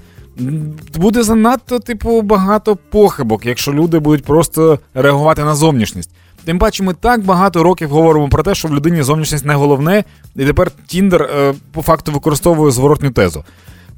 Буде 0.95 1.23
занадто, 1.23 1.79
типу, 1.79 2.21
багато 2.21 2.75
похибок, 2.75 3.45
якщо 3.45 3.73
люди 3.73 3.99
будуть 3.99 4.23
просто 4.23 4.79
реагувати 4.93 5.43
на 5.43 5.55
зовнішність. 5.55 6.09
Тим 6.45 6.59
паче, 6.59 6.83
ми 6.83 6.93
так 6.93 7.23
багато 7.23 7.63
років 7.63 7.89
говоримо 7.89 8.29
про 8.29 8.43
те, 8.43 8.55
що 8.55 8.67
в 8.67 8.75
людині 8.75 9.03
зовнішність 9.03 9.45
не 9.45 9.53
головне, 9.53 10.03
і 10.35 10.45
тепер 10.45 10.71
Тіндер 10.87 11.21
е, 11.21 11.53
по 11.71 11.81
факту 11.81 12.11
використовує 12.11 12.71
зворотню 12.71 13.11
тезу. 13.11 13.43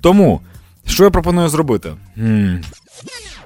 Тому, 0.02 0.42
що 0.88 1.04
я 1.04 1.10
пропоную 1.10 1.50
зробити? 1.50 1.90
Хм. 2.16 2.56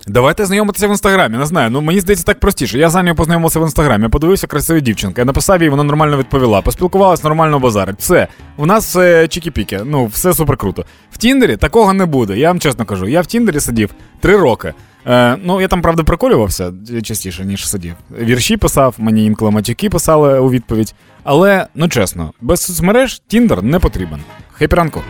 Давайте 0.08 0.46
знайомитися 0.46 0.88
в 0.88 0.90
інстаграмі. 0.90 1.38
Не 1.38 1.46
знаю. 1.46 1.70
Ну 1.70 1.82
мені 1.82 2.00
здається 2.00 2.26
так 2.26 2.40
простіше. 2.40 2.78
Я 2.78 2.90
за 2.90 3.04
нею 3.04 3.16
познайомився 3.16 3.60
в 3.60 3.64
інстаграмі. 3.64 4.04
Я 4.04 4.10
подивився 4.10 4.48
красиву 4.48 4.80
дівчинка. 4.80 5.22
Я 5.22 5.26
написав 5.26 5.62
їй, 5.62 5.70
вона 5.70 5.84
нормально 5.84 6.18
відповіла. 6.18 6.62
Поспілкувалась, 6.62 7.24
нормально 7.24 7.60
базарить. 7.60 8.00
Все. 8.00 8.28
У 8.58 8.66
нас 8.66 8.86
все 8.86 9.24
чікі-піки. 9.24 9.82
Ну, 9.86 10.06
все 10.06 10.34
супер 10.34 10.58
круто. 10.58 10.86
В 11.12 11.18
Тіндері 11.18 11.58
такого 11.58 11.94
не 11.94 12.06
буде. 12.06 12.38
Я 12.38 12.48
вам 12.48 12.60
чесно 12.60 12.86
кажу. 12.86 13.08
Я 13.08 13.22
в 13.22 13.26
Тіндері 13.26 13.60
сидів 13.60 13.90
три 14.20 14.38
роки. 14.38 14.74
Е, 15.08 15.38
ну, 15.44 15.62
я 15.62 15.68
там, 15.68 15.82
правда, 15.82 16.04
приколювався 16.04 16.74
частіше, 17.04 17.46
ніж 17.46 17.70
сидів. 17.70 17.96
Вірші 18.20 18.58
писав, 18.58 18.96
мені 18.98 19.26
інколи 19.26 19.52
матюки 19.52 19.90
писали 19.90 20.40
у 20.40 20.50
відповідь. 20.50 20.94
Але, 21.24 21.68
ну 21.76 21.90
чесно, 21.90 22.34
без 22.42 22.62
соцмереж 22.62 23.22
Тіндер 23.28 23.64
не 23.64 23.80
потрібен. 23.80 24.20
Хеппі 24.52 24.76
ранку. 24.76 25.02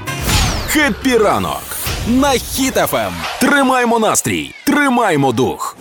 Хеппі 0.67 1.17
ранок 1.17 1.61
на 2.07 2.27
Хіт-ФМ. 2.29 3.11
Тримаймо 3.41 3.99
настрій, 3.99 4.51
тримаймо 4.65 5.31
дух. 5.31 5.77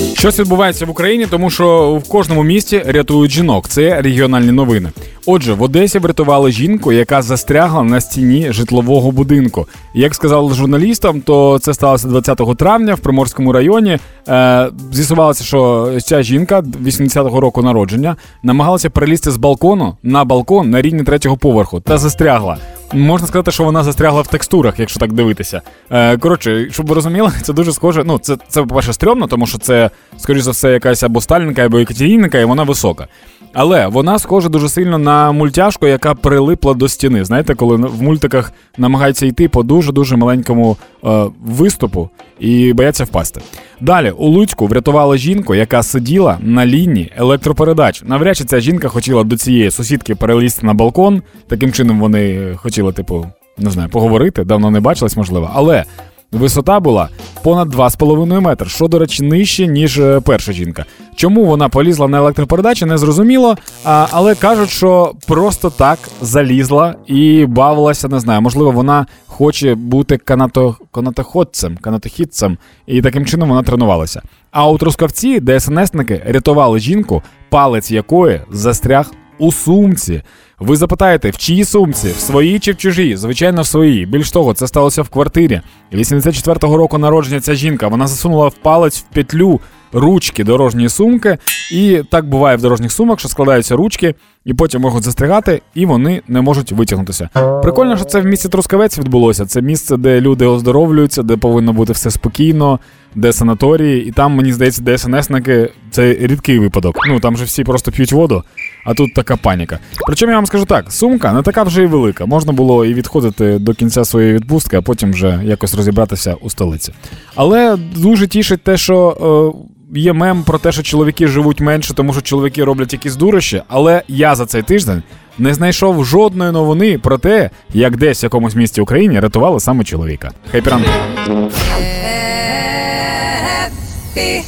Щось 0.00 0.38
відбувається 0.40 0.86
в 0.86 0.90
Україні, 0.90 1.26
тому 1.26 1.50
що 1.50 1.94
в 2.04 2.08
кожному 2.08 2.42
місті 2.42 2.82
рятують 2.86 3.30
жінок. 3.32 3.68
Це 3.68 4.02
регіональні 4.02 4.52
новини. 4.52 4.90
Отже, 5.26 5.52
в 5.54 5.62
Одесі 5.62 5.98
врятували 5.98 6.52
жінку, 6.52 6.92
яка 6.92 7.22
застрягла 7.22 7.82
на 7.82 8.00
стіні 8.00 8.52
житлового 8.52 9.10
будинку. 9.10 9.66
Як 9.94 10.14
сказали 10.14 10.54
журналістам, 10.54 11.20
то 11.20 11.58
це 11.58 11.74
сталося 11.74 12.08
20 12.08 12.56
травня 12.58 12.94
в 12.94 12.98
Приморському 12.98 13.52
районі. 13.52 13.98
Е, 14.28 14.68
З'ясувалося, 14.92 15.44
що 15.44 15.90
ця 16.04 16.22
жінка 16.22 16.60
80-го 16.60 17.40
року 17.40 17.62
народження 17.62 18.16
намагалася 18.42 18.90
перелізти 18.90 19.30
з 19.30 19.36
балкону 19.36 19.96
на 20.02 20.24
балкон 20.24 20.70
на 20.70 20.82
рівні 20.82 21.02
третього 21.02 21.36
поверху 21.36 21.80
та 21.80 21.98
застрягла. 21.98 22.56
Можна 22.92 23.26
сказати, 23.26 23.50
що 23.50 23.64
вона 23.64 23.84
застрягла 23.84 24.22
в 24.22 24.26
текстурах, 24.26 24.80
якщо 24.80 25.00
так 25.00 25.12
дивитися. 25.12 25.60
Е, 25.90 26.16
Коротше, 26.18 26.68
щоб 26.70 26.86
ви 26.86 26.94
розуміли, 26.94 27.32
це 27.42 27.52
дуже 27.52 27.72
схоже. 27.72 28.04
Ну, 28.04 28.18
це, 28.18 28.36
це 28.48 28.62
по-перше, 28.62 28.92
стрьомно, 28.92 29.26
тому 29.26 29.46
що 29.46 29.58
це, 29.58 29.89
скоріш 30.16 30.42
за 30.42 30.50
все, 30.50 30.72
якась 30.72 31.02
або 31.02 31.20
Сталінка, 31.20 31.66
або 31.66 31.78
Екатеринка, 31.78 32.38
і 32.38 32.44
вона 32.44 32.62
висока. 32.62 33.08
Але 33.52 33.86
вона 33.86 34.18
схожа 34.18 34.48
дуже 34.48 34.68
сильно 34.68 34.98
на 34.98 35.32
мультяшку, 35.32 35.86
яка 35.86 36.14
прилипла 36.14 36.74
до 36.74 36.88
стіни. 36.88 37.24
Знаєте, 37.24 37.54
коли 37.54 37.76
в 37.76 38.02
мультиках 38.02 38.52
намагається 38.78 39.26
йти 39.26 39.48
по 39.48 39.62
дуже-дуже 39.62 40.16
маленькому 40.16 40.76
е, 41.04 41.24
виступу 41.44 42.10
і 42.40 42.72
бояться 42.72 43.04
впасти. 43.04 43.40
Далі 43.80 44.10
у 44.10 44.28
Луцьку 44.28 44.66
врятували 44.66 45.18
жінку, 45.18 45.54
яка 45.54 45.82
сиділа 45.82 46.38
на 46.40 46.66
лінії 46.66 47.12
електропередач. 47.16 48.02
Навряд 48.02 48.36
чи 48.36 48.44
ця 48.44 48.60
жінка 48.60 48.88
хотіла 48.88 49.24
до 49.24 49.36
цієї 49.36 49.70
сусідки 49.70 50.14
перелізти 50.14 50.66
на 50.66 50.74
балкон. 50.74 51.22
Таким 51.48 51.72
чином 51.72 52.00
вони 52.00 52.52
хотіли, 52.56 52.92
типу, 52.92 53.26
не 53.58 53.70
знаю, 53.70 53.88
поговорити. 53.88 54.44
Давно 54.44 54.70
не 54.70 54.80
бачились, 54.80 55.16
можливо. 55.16 55.50
Але 55.54 55.84
Висота 56.32 56.80
була 56.80 57.08
понад 57.42 57.74
2,5 57.74 58.40
метри, 58.40 58.68
що, 58.68 58.88
до 58.88 58.98
речі, 58.98 59.22
нижче, 59.22 59.66
ніж 59.66 59.98
е, 59.98 60.20
перша 60.20 60.52
жінка. 60.52 60.84
Чому 61.14 61.44
вона 61.44 61.68
полізла 61.68 62.08
на 62.08 62.18
електропередачі, 62.18 62.86
не 62.86 62.98
зрозуміло. 62.98 63.56
А, 63.84 64.06
Але 64.10 64.34
кажуть, 64.34 64.70
що 64.70 65.12
просто 65.26 65.70
так 65.70 65.98
залізла 66.22 66.94
і 67.06 67.46
бавилася, 67.46 68.08
не 68.08 68.20
знаю. 68.20 68.40
Можливо, 68.40 68.70
вона 68.70 69.06
хоче 69.26 69.74
бути 69.74 70.16
канато, 70.18 70.76
канатоходцем, 70.92 71.76
канатохідцем, 71.76 72.58
і 72.86 73.02
таким 73.02 73.26
чином 73.26 73.48
вона 73.48 73.62
тренувалася. 73.62 74.22
А 74.50 74.68
у 74.70 74.78
Трускавці 74.78 75.40
ДСНСники 75.40 76.22
рятували 76.26 76.78
жінку, 76.78 77.22
палець 77.48 77.90
якої 77.90 78.40
застряг 78.50 79.10
у 79.40 79.52
сумці. 79.52 80.22
Ви 80.58 80.76
запитаєте, 80.76 81.30
в 81.30 81.36
чиїй 81.36 81.64
сумці, 81.64 82.08
в 82.08 82.20
своїй 82.20 82.58
чи 82.58 82.72
в 82.72 82.76
чужій? 82.76 83.16
Звичайно, 83.16 83.62
в 83.62 83.66
своїй. 83.66 84.06
Більш 84.06 84.30
того, 84.30 84.54
це 84.54 84.68
сталося 84.68 85.02
в 85.02 85.08
квартирі. 85.08 85.60
84-го 85.92 86.76
року 86.76 86.98
народження 86.98 87.40
ця 87.40 87.54
жінка 87.54 87.88
вона 87.88 88.06
засунула 88.06 88.48
в 88.48 88.54
палець 88.54 88.98
в 88.98 89.14
петлю 89.14 89.60
ручки 89.92 90.44
дорожньої 90.44 90.88
сумки, 90.88 91.38
і 91.72 92.02
так 92.10 92.28
буває 92.28 92.56
в 92.56 92.60
дорожніх 92.60 92.92
сумках, 92.92 93.18
що 93.18 93.28
складаються 93.28 93.76
ручки, 93.76 94.14
і 94.44 94.54
потім 94.54 94.80
можуть 94.80 95.02
застрягати, 95.02 95.62
і 95.74 95.86
вони 95.86 96.22
не 96.28 96.40
можуть 96.40 96.72
витягнутися. 96.72 97.28
Прикольно, 97.62 97.96
що 97.96 98.04
це 98.04 98.20
в 98.20 98.24
місті 98.24 98.48
Трускавець 98.48 98.98
відбулося. 98.98 99.46
Це 99.46 99.62
місце, 99.62 99.96
де 99.96 100.20
люди 100.20 100.46
оздоровлюються, 100.46 101.22
де 101.22 101.36
повинно 101.36 101.72
бути 101.72 101.92
все 101.92 102.10
спокійно, 102.10 102.78
де 103.14 103.32
санаторії, 103.32 104.06
і 104.06 104.12
там, 104.12 104.32
мені 104.32 104.52
здається, 104.52 104.82
де 104.82 104.98
СНСники 104.98 105.72
це 105.90 106.16
рідкий 106.20 106.58
випадок. 106.58 106.98
Ну 107.08 107.20
там 107.20 107.36
же 107.36 107.44
всі 107.44 107.64
просто 107.64 107.92
п'ють 107.92 108.12
воду, 108.12 108.42
а 108.90 108.94
тут 108.94 109.14
така 109.14 109.36
паніка. 109.36 109.78
Причому 110.06 110.32
я 110.32 110.38
вам 110.38 110.46
скажу 110.46 110.64
так: 110.64 110.92
сумка 110.92 111.32
не 111.32 111.42
така 111.42 111.62
вже 111.62 111.82
і 111.82 111.86
велика. 111.86 112.26
Можна 112.26 112.52
було 112.52 112.84
і 112.84 112.94
відходити 112.94 113.58
до 113.58 113.74
кінця 113.74 114.04
своєї 114.04 114.34
відпустки, 114.34 114.76
а 114.76 114.82
потім 114.82 115.12
вже 115.12 115.40
якось 115.44 115.74
розібратися 115.74 116.36
у 116.40 116.50
столиці. 116.50 116.92
Але 117.34 117.76
дуже 117.96 118.26
тішить 118.26 118.62
те, 118.62 118.76
що. 118.76 119.52
Е, 119.66 119.70
Є 119.94 120.12
мем 120.12 120.42
про 120.42 120.58
те, 120.58 120.72
що 120.72 120.82
чоловіки 120.82 121.26
живуть 121.26 121.60
менше, 121.60 121.94
тому 121.94 122.12
що 122.12 122.22
чоловіки 122.22 122.64
роблять 122.64 122.92
якісь 122.92 123.16
дурощі, 123.16 123.62
але 123.68 124.02
я 124.08 124.34
за 124.34 124.46
цей 124.46 124.62
тиждень 124.62 125.02
не 125.38 125.54
знайшов 125.54 126.04
жодної 126.04 126.52
новини 126.52 126.98
про 126.98 127.18
те, 127.18 127.50
як 127.74 127.96
десь 127.96 128.22
в 128.22 128.24
якомусь 128.24 128.54
місті 128.54 128.80
України 128.80 129.20
рятували 129.20 129.60
саме 129.60 129.84
чоловіка. 129.84 130.30
Хеппі 130.50 130.70
ранку. 130.70 130.90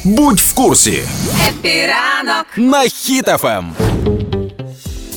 Будь 0.03 0.39
в 0.39 0.53
курсі 0.53 0.99
Хеппі 1.49 1.97
ранок. 1.97 2.45
на 2.57 2.83
Ем. 3.43 3.73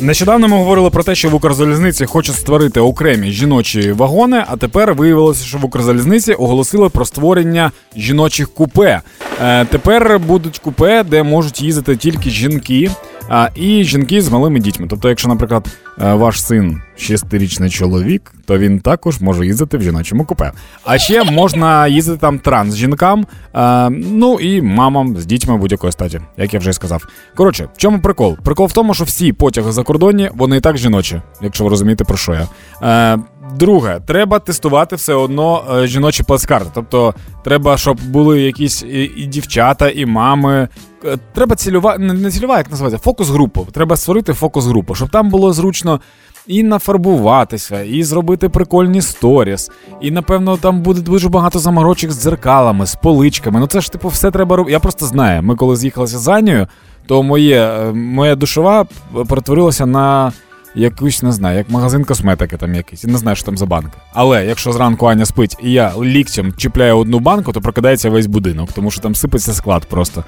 Нещодавно 0.01 0.49
ми 0.49 0.57
говорили 0.57 0.91
про 0.91 1.03
те, 1.03 1.15
що 1.15 1.29
в 1.31 1.35
Укрзалізниці 1.35 2.07
хочуть 2.07 2.35
створити 2.35 2.81
окремі 2.81 3.31
жіночі 3.31 3.93
вагони, 3.93 4.45
а 4.47 4.57
тепер 4.57 4.95
виявилося, 4.95 5.45
що 5.45 5.59
в 5.59 5.65
Укрзалізниці 5.65 6.33
оголосили 6.33 6.89
про 6.89 7.05
створення 7.05 7.73
жіночих 7.97 8.49
купе. 8.55 9.01
Е, 9.43 9.65
тепер 9.65 10.19
будуть 10.19 10.59
купе, 10.59 11.05
де 11.11 11.23
можуть 11.23 11.63
їздити 11.63 11.97
тільки 11.97 12.31
жінки. 12.31 12.91
А 13.29 13.49
і 13.55 13.85
жінки 13.85 14.23
з 14.23 14.29
малими 14.29 14.61
дітьми. 14.61 14.87
Тобто, 14.91 15.09
якщо, 15.09 15.29
наприклад, 15.29 15.69
е, 16.01 16.15
ваш 16.15 16.43
син 16.43 16.83
шестирічний 16.97 17.71
чоловік, 17.71 18.33
то 18.47 18.59
він 18.59 18.81
також 18.81 19.21
може 19.21 19.47
їздити 19.47 19.79
в 19.79 19.83
жіночому 19.83 20.25
купе. 20.25 20.53
А 20.85 20.99
ще 20.99 21.25
можна 21.25 21.87
їздити 21.87 22.19
там 22.19 22.39
транс 22.39 22.75
жінкам, 22.75 23.27
а, 23.53 23.89
ну 23.93 24.35
і 24.41 24.62
мамам 24.62 25.17
з 25.17 25.27
дітьми 25.27 25.57
будь-якої 25.57 25.93
статі, 25.93 26.21
як 26.37 26.55
я 26.55 26.61
вже 26.61 26.73
сказав. 26.73 27.07
Коротше, 27.35 27.69
в 27.75 27.77
чому 27.77 28.01
прикол? 28.01 28.37
Прикол 28.45 28.67
в 28.67 28.73
тому, 28.73 28.95
що 28.95 29.05
всі 29.05 29.33
потяги 29.33 29.73
за 29.73 29.83
кордоні, 29.83 30.31
вони 30.35 30.57
і 30.57 30.61
так 30.61 30.77
жіночі, 30.79 31.21
якщо 31.43 31.65
ви 31.65 31.71
розумієте, 31.71 32.05
про 32.05 32.17
що 32.17 32.35
я. 32.35 33.19
Друге, 33.55 34.01
треба 34.07 34.39
тестувати 34.39 34.97
все 34.97 35.15
одно 35.15 35.65
е, 35.75 35.87
жіночі 35.87 36.23
плацкарти. 36.23 36.71
Тобто, 36.75 37.15
треба, 37.45 37.77
щоб 37.77 38.01
були 38.09 38.41
якісь 38.41 38.83
і, 38.83 39.27
дівчата, 39.27 39.89
і 39.91 40.07
мами. 40.07 40.69
Е, 41.05 41.17
Треба 41.35 41.57
цільова, 41.57 41.99
не, 41.99 42.31
цільова, 42.31 42.59
як 42.59 42.71
називається, 42.71 43.05
фокус-групу. 43.05 43.67
Треба 43.73 43.97
створити 43.97 44.33
фокус-групу, 44.33 44.95
щоб 44.95 45.11
там 45.11 45.31
було 45.31 45.53
зручно 45.53 46.01
і 46.47 46.63
нафарбуватися, 46.63 47.83
і 47.83 48.03
зробити 48.03 48.49
прикольні 48.49 49.03
сторіс. 49.03 49.71
І 50.01 50.11
напевно 50.11 50.57
там 50.57 50.81
буде 50.83 51.01
дуже 51.01 51.29
багато 51.29 51.59
заморочок 51.59 52.13
з 52.13 52.23
дзеркалами, 52.23 52.87
з 52.87 52.95
поличками. 52.95 53.61
Ну 53.61 53.67
це 53.67 53.81
ж 53.81 53.93
типу 53.93 54.09
все 54.09 54.31
треба 54.31 54.57
робити. 54.57 54.73
Я 54.73 54.81
просто 54.81 55.07
знаю. 55.07 55.43
Ми 55.43 55.57
коли 55.57 55.77
з'їхалися 55.77 56.19
з 56.19 56.29
Анією, 56.29 56.67
то 57.07 57.23
моє, 57.23 57.61
е, 57.61 57.93
моя 57.93 58.35
душова 58.35 58.87
перетворилася 59.29 59.87
на. 59.87 60.33
Якусь 60.77 61.23
не 61.23 61.33
знаю, 61.33 61.59
як 61.59 61.71
магазин 61.71 62.05
косметики 62.05 62.57
там 62.57 62.75
якийсь, 62.75 63.05
не 63.05 63.19
знаю, 63.19 63.37
що 63.37 63.47
там 63.47 63.57
за 63.57 63.67
банка. 63.67 63.93
Але 64.12 64.47
якщо 64.47 64.73
зранку 64.73 65.07
Аня 65.07 65.27
спить 65.27 65.57
і 65.62 65.73
я 65.73 65.93
ліктем 66.03 66.53
чіпляю 66.57 66.99
одну 66.99 67.19
банку, 67.19 67.53
то 67.53 67.61
прокидається 67.61 68.11
весь 68.11 68.27
будинок, 68.27 68.73
тому 68.73 68.91
що 68.91 69.01
там 69.01 69.15
сипеться 69.15 69.55
склад 69.55 69.85
просто. 69.85 70.25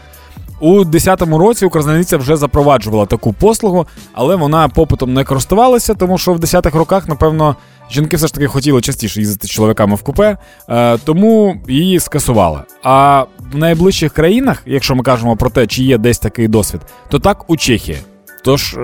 У 0.60 0.84
10-му 0.84 1.38
році 1.38 1.66
Укрзалізниця 1.66 2.16
вже 2.16 2.36
запроваджувала 2.36 3.06
таку 3.06 3.32
послугу, 3.32 3.86
але 4.12 4.36
вона 4.36 4.68
попитом 4.68 5.14
не 5.14 5.24
користувалася, 5.24 5.94
тому 5.94 6.18
що 6.18 6.32
в 6.32 6.38
10-х 6.38 6.78
роках, 6.78 7.08
напевно, 7.08 7.56
жінки 7.90 8.16
все 8.16 8.26
ж 8.26 8.34
таки 8.34 8.46
хотіли 8.46 8.80
частіше 8.80 9.20
їздити 9.20 9.46
з 9.46 9.50
чоловіками 9.50 9.94
в 9.94 10.02
купе, 10.02 10.38
е, 10.68 10.98
тому 10.98 11.56
її 11.68 12.00
скасували. 12.00 12.60
А 12.82 13.24
в 13.52 13.56
найближчих 13.56 14.12
країнах, 14.12 14.62
якщо 14.66 14.94
ми 14.94 15.02
кажемо 15.02 15.36
про 15.36 15.50
те, 15.50 15.66
чи 15.66 15.82
є 15.82 15.98
десь 15.98 16.18
такий 16.18 16.48
досвід, 16.48 16.80
то 17.08 17.18
так 17.18 17.50
у 17.50 17.56
Чехії. 17.56 17.98
Тож. 18.44 18.76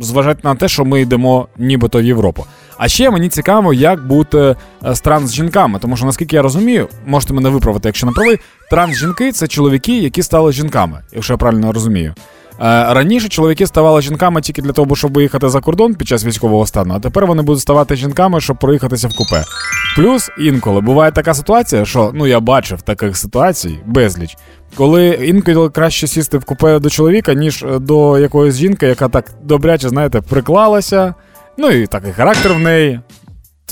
Зважати 0.00 0.40
на 0.44 0.54
те, 0.54 0.68
що 0.68 0.84
ми 0.84 1.00
йдемо 1.00 1.48
нібито 1.58 2.00
в 2.00 2.04
Європу. 2.04 2.46
А 2.78 2.88
ще 2.88 3.10
мені 3.10 3.28
цікаво, 3.28 3.72
як 3.74 4.06
бути 4.06 4.38
е, 4.38 4.56
з 4.94 5.00
транс-жінками, 5.00 5.78
тому 5.78 5.96
що 5.96 6.06
наскільки 6.06 6.36
я 6.36 6.42
розумію, 6.42 6.88
можете 7.06 7.34
мене 7.34 7.48
виправити, 7.48 7.88
якщо 7.88 8.06
не 8.06 8.12
правий, 8.12 8.38
транс-жінки 8.70 9.32
це 9.32 9.48
чоловіки, 9.48 9.98
які 9.98 10.22
стали 10.22 10.52
жінками, 10.52 11.00
якщо 11.12 11.32
я 11.32 11.36
правильно 11.36 11.72
розумію. 11.72 12.14
Е, 12.60 12.94
Раніше 12.94 13.28
чоловіки 13.28 13.66
ставали 13.66 14.02
жінками 14.02 14.40
тільки 14.40 14.62
для 14.62 14.72
того, 14.72 14.96
щоб 14.96 15.12
виїхати 15.12 15.48
за 15.48 15.60
кордон 15.60 15.94
під 15.94 16.08
час 16.08 16.24
військового 16.24 16.66
стану, 16.66 16.94
а 16.94 17.00
тепер 17.00 17.26
вони 17.26 17.42
будуть 17.42 17.60
ставати 17.62 17.96
жінками, 17.96 18.40
щоб 18.40 18.58
проїхатися 18.58 19.08
в 19.08 19.14
купе. 19.16 19.44
Плюс 19.96 20.30
інколи 20.38 20.80
буває 20.80 21.12
така 21.12 21.34
ситуація, 21.34 21.84
що 21.84 22.10
ну 22.14 22.26
я 22.26 22.40
бачив 22.40 22.82
таких 22.82 23.16
ситуацій 23.16 23.78
безліч, 23.86 24.36
коли 24.76 25.06
інколи 25.08 25.70
краще 25.70 26.06
сісти 26.06 26.38
в 26.38 26.44
купе 26.44 26.78
до 26.78 26.90
чоловіка, 26.90 27.34
ніж 27.34 27.62
е, 27.62 27.78
до 27.78 28.18
якоїсь 28.18 28.54
жінки, 28.54 28.86
яка 28.86 29.08
так 29.08 29.30
добряче, 29.42 29.88
знаєте, 29.88 30.20
приклалася. 30.20 31.14
Ну 31.58 31.70
і 31.70 31.86
такий 31.86 32.12
характер 32.12 32.52
в 32.52 32.58
неї. 32.58 33.00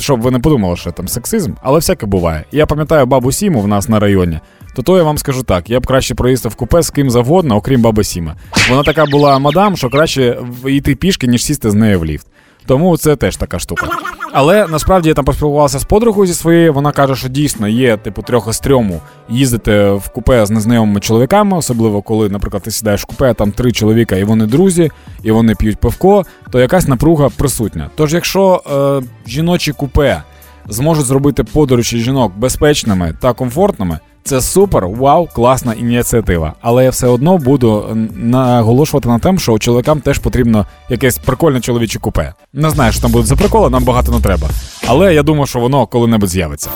Щоб 0.00 0.20
ви 0.20 0.30
не 0.30 0.38
подумали, 0.38 0.76
що 0.76 0.92
там 0.92 1.08
сексизм, 1.08 1.52
але 1.62 1.78
всяке 1.78 2.06
буває. 2.06 2.44
Я 2.52 2.66
пам'ятаю 2.66 3.06
бабу 3.06 3.32
Сіму 3.32 3.60
в 3.60 3.68
нас 3.68 3.88
на 3.88 4.00
районі. 4.00 4.40
То 4.74 4.82
то 4.82 4.96
я 4.96 5.02
вам 5.02 5.18
скажу 5.18 5.42
так: 5.42 5.70
я 5.70 5.80
б 5.80 5.86
краще 5.86 6.14
проїздив 6.14 6.52
в 6.52 6.54
купе 6.54 6.82
з 6.82 6.90
ким 6.90 7.10
завгодно, 7.10 7.56
окрім 7.56 7.82
баби 7.82 8.04
Сіма. 8.04 8.36
Вона 8.70 8.82
така 8.82 9.06
була 9.06 9.38
мадам, 9.38 9.76
що 9.76 9.90
краще 9.90 10.38
йти 10.66 10.94
пішки, 10.94 11.26
ніж 11.26 11.44
сісти 11.44 11.70
з 11.70 11.74
нею 11.74 12.00
в 12.00 12.04
ліфт. 12.04 12.26
Тому 12.66 12.96
це 12.96 13.16
теж 13.16 13.36
така 13.36 13.58
штука. 13.58 13.88
Але 14.32 14.66
насправді 14.66 15.08
я 15.08 15.14
там 15.14 15.24
поспілкувався 15.24 15.78
з 15.78 15.84
подругою 15.84 16.26
зі 16.26 16.34
своєю. 16.34 16.72
Вона 16.72 16.92
каже, 16.92 17.16
що 17.16 17.28
дійсно 17.28 17.68
є, 17.68 17.96
типу, 17.96 18.22
трьох 18.22 18.54
стрьому 18.54 19.00
їздити 19.28 19.90
в 19.90 20.08
купе 20.08 20.46
з 20.46 20.50
незнайомими 20.50 21.00
чоловіками, 21.00 21.56
особливо 21.56 22.02
коли, 22.02 22.28
наприклад, 22.28 22.62
ти 22.62 22.70
сідаєш 22.70 23.02
в 23.02 23.04
купе, 23.04 23.34
там 23.34 23.52
три 23.52 23.72
чоловіка, 23.72 24.16
і 24.16 24.24
вони 24.24 24.46
друзі, 24.46 24.90
і 25.22 25.30
вони 25.30 25.54
п'ють 25.54 25.78
пивко, 25.78 26.24
то 26.50 26.60
якась 26.60 26.88
напруга 26.88 27.28
присутня. 27.28 27.90
Тож, 27.96 28.14
якщо 28.14 28.62
е, 28.72 29.30
жіночі 29.30 29.72
купе 29.72 30.22
зможуть 30.68 31.06
зробити 31.06 31.44
подорожі 31.44 31.98
жінок 31.98 32.32
безпечними 32.36 33.14
та 33.20 33.32
комфортними, 33.32 33.98
Це 34.24 34.40
супер, 34.40 34.86
вау, 34.88 35.28
класна 35.32 35.74
ініціатива. 35.74 36.52
Але 36.60 36.84
я 36.84 36.90
все 36.90 37.06
одно 37.06 37.38
буду 37.38 37.96
наголошувати 38.14 39.08
на 39.08 39.18
тем, 39.18 39.38
що 39.38 39.58
чоловікам 39.58 40.00
теж 40.00 40.18
потрібно 40.18 40.66
якесь 40.88 41.18
прикольне 41.18 41.60
чоловіче 41.60 41.98
купе. 41.98 42.32
Не 42.52 42.70
знаю, 42.70 42.92
що 42.92 43.02
там 43.02 43.10
буде 43.10 43.26
за 43.26 43.36
приколи, 43.36 43.70
нам 43.70 43.84
багато 43.84 44.12
не 44.12 44.20
треба. 44.20 44.48
Але 44.86 45.14
я 45.14 45.22
думаю, 45.22 45.46
що 45.46 45.58
воно 45.58 45.86
коли-небудь 45.86 46.28
з'явиться. 46.28 46.70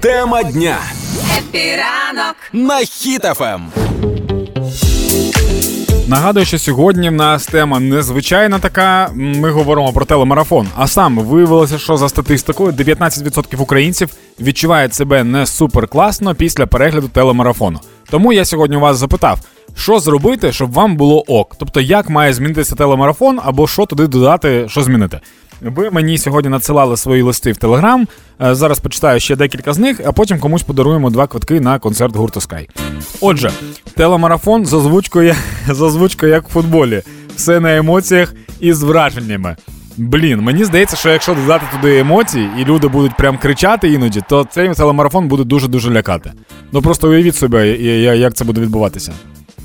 Тема 0.00 0.42
дня 0.42 0.76
Хеппі 1.38 1.87
ранок. 1.87 2.36
на 2.52 2.78
Ем. 2.80 2.86
Хіт-ФМ. 2.86 3.60
Нагадую, 6.08 6.46
що 6.46 6.58
сьогодні 6.58 7.08
в 7.08 7.12
нас 7.12 7.46
тема 7.46 7.80
незвичайна 7.80 8.58
така. 8.58 9.10
Ми 9.14 9.50
говоримо 9.50 9.92
про 9.92 10.04
телемарафон. 10.04 10.68
А 10.76 10.86
саме 10.86 11.22
виявилося, 11.22 11.78
що 11.78 11.96
за 11.96 12.08
статистикою 12.08 12.72
19% 12.72 13.60
українців 13.60 14.08
відчувають 14.40 14.94
себе 14.94 15.24
не 15.24 15.46
супер 15.46 15.88
класно 15.88 16.34
після 16.34 16.66
перегляду 16.66 17.08
телемарафону. 17.08 17.80
Тому 18.10 18.32
я 18.32 18.44
сьогодні 18.44 18.76
у 18.76 18.80
вас 18.80 18.96
запитав, 18.96 19.38
що 19.76 19.98
зробити, 19.98 20.52
щоб 20.52 20.72
вам 20.72 20.96
було 20.96 21.24
ок. 21.26 21.56
Тобто, 21.58 21.80
як 21.80 22.10
має 22.10 22.32
змінитися 22.32 22.74
телемарафон, 22.74 23.40
або 23.44 23.66
що 23.66 23.86
туди 23.86 24.06
додати, 24.06 24.66
що 24.68 24.82
змінити. 24.82 25.20
Ви 25.64 25.90
мені 25.90 26.18
сьогодні 26.18 26.50
надсилали 26.50 26.96
свої 26.96 27.22
листи 27.22 27.52
в 27.52 27.56
Телеграм. 27.56 28.06
Зараз 28.40 28.80
почитаю 28.80 29.20
ще 29.20 29.36
декілька 29.36 29.72
з 29.72 29.78
них, 29.78 30.00
а 30.06 30.12
потім 30.12 30.38
комусь 30.38 30.62
подаруємо 30.62 31.10
два 31.10 31.26
квитки 31.26 31.60
на 31.60 31.78
концерт 31.78 32.16
гурту 32.16 32.40
Sky. 32.40 32.68
Отже, 33.20 33.50
телемарафон 33.96 34.66
з 34.66 34.72
озвучкою, 34.72 35.34
з 35.68 35.80
озвучкою 35.80 36.32
як 36.32 36.48
в 36.48 36.52
футболі. 36.52 37.02
Все 37.36 37.60
на 37.60 37.76
емоціях 37.76 38.34
і 38.60 38.72
з 38.72 38.82
враженнями. 38.82 39.56
Блін, 39.96 40.40
мені 40.40 40.64
здається, 40.64 40.96
що 40.96 41.10
якщо 41.10 41.34
додати 41.34 41.66
туди 41.76 41.98
емоції, 41.98 42.50
і 42.58 42.64
люди 42.64 42.88
будуть 42.88 43.16
прям 43.16 43.38
кричати 43.38 43.92
іноді, 43.92 44.22
то 44.28 44.46
цей 44.50 44.74
телемарафон 44.74 45.28
буде 45.28 45.44
дуже-дуже 45.44 45.90
лякати. 45.90 46.32
Ну 46.72 46.82
просто 46.82 47.08
уявіть 47.08 47.36
собі, 47.36 47.56
як 48.18 48.34
це 48.34 48.44
буде 48.44 48.60
відбуватися. 48.60 49.12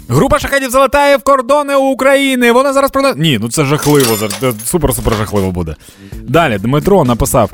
Група 0.09 0.39
шахедів 0.39 0.69
залетає 0.69 1.17
в 1.17 1.23
кордони 1.23 1.75
України. 1.75 2.51
Вона 2.51 2.73
зараз 2.73 2.91
продає. 2.91 3.13
Ні, 3.17 3.37
ну 3.41 3.49
це 3.49 3.65
жахливо. 3.65 4.15
Супер-супер 4.71 5.17
жахливо 5.17 5.51
буде. 5.51 5.75
Далі 6.13 6.57
Дмитро 6.57 7.03
написав: 7.05 7.51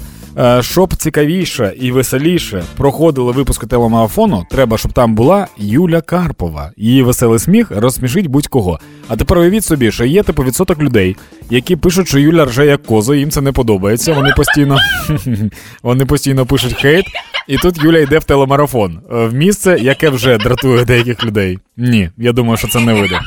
щоб 0.62 0.95
цікавіше 0.95 1.74
і 1.80 1.91
веселіше 1.91 2.63
проходили 2.78 3.32
випуски 3.32 3.67
телемарафону, 3.67 4.45
треба, 4.50 4.78
щоб 4.78 4.93
там 4.93 5.15
була 5.15 5.48
Юля 5.58 6.02
Карпова. 6.02 6.71
Її 6.78 7.04
веселий 7.04 7.39
сміх 7.39 7.71
розсмішить 7.71 8.28
будь-кого. 8.28 8.80
А 9.08 9.15
тепер 9.15 9.38
уявіть 9.38 9.65
собі, 9.65 9.91
що 9.91 10.06
є 10.06 10.24
типу 10.24 10.43
відсоток 10.43 10.82
людей, 10.82 11.15
які 11.50 11.76
пишуть, 11.76 12.08
що 12.08 12.19
Юля 12.19 12.45
рже 12.45 12.65
як 12.65 12.84
коза, 12.84 13.15
їм 13.15 13.32
це 13.32 13.41
не 13.41 13.52
подобається. 13.52 14.13
Вони 14.13 14.34
постійно 14.38 14.78
вони 15.84 16.06
постійно 16.06 16.45
пишуть 16.45 16.74
хейт. 16.74 17.06
І 17.48 17.58
тут 17.58 17.84
Юля 17.84 18.00
йде 18.00 18.19
в 18.19 18.24
телемарафон 18.24 19.00
е, 19.12 19.26
в 19.26 19.34
місце, 19.34 19.78
яке 19.82 20.10
вже 20.10 20.38
дратує 20.38 20.86
деяких 20.86 21.24
людей. 21.24 21.60
Ні, 21.78 22.10
я 22.17 22.32
думаю, 22.32 22.58
що 22.58 22.67
це 22.67 22.80
не 22.80 22.93
вийде. 22.93 23.19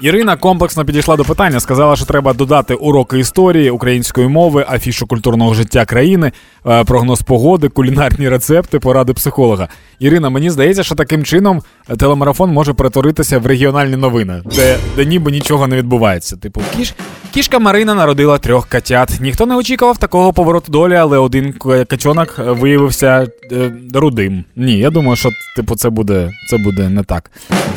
Ірина 0.00 0.36
комплексно 0.36 0.84
підійшла 0.84 1.16
до 1.16 1.24
питання, 1.24 1.60
сказала, 1.60 1.96
що 1.96 2.04
треба 2.04 2.32
додати 2.32 2.74
уроки 2.74 3.18
історії, 3.18 3.70
української 3.70 4.28
мови, 4.28 4.66
афішу 4.70 5.06
культурного 5.06 5.54
життя 5.54 5.84
країни, 5.84 6.32
е, 6.66 6.84
прогноз 6.84 7.22
погоди, 7.22 7.68
кулінарні 7.68 8.28
рецепти, 8.28 8.78
поради 8.78 9.12
психолога. 9.12 9.68
Ірина, 9.98 10.30
мені 10.30 10.50
здається, 10.50 10.82
що 10.82 10.94
таким 10.94 11.24
чином 11.24 11.62
телемарафон 11.98 12.52
може 12.52 12.72
перетворитися 12.72 13.38
в 13.38 13.46
регіональні 13.46 13.96
новини, 13.96 14.42
де, 14.56 14.76
де 14.96 15.04
ніби 15.04 15.30
нічого 15.32 15.66
не 15.66 15.76
відбувається. 15.76 16.36
Типу, 16.36 16.62
кіш, 16.76 16.94
кішка 17.34 17.58
Марина 17.58 17.94
народила 17.94 18.38
трьох 18.38 18.68
котят. 18.68 19.18
Ніхто 19.20 19.46
не 19.46 19.56
очікував 19.56 19.98
такого 19.98 20.32
повороту 20.32 20.72
долі, 20.72 20.94
але 20.94 21.18
один 21.18 21.52
качонок 21.88 22.34
виявився 22.38 23.26
е, 23.52 23.72
рудим. 23.94 24.44
Ні, 24.56 24.78
я 24.78 24.90
думаю, 24.90 25.16
що 25.16 25.30
типу 25.56 25.76
це 25.76 25.90
буде, 25.90 26.30
це 26.50 26.58
буде 26.58 26.88
не 26.88 27.02
так. 27.04 27.30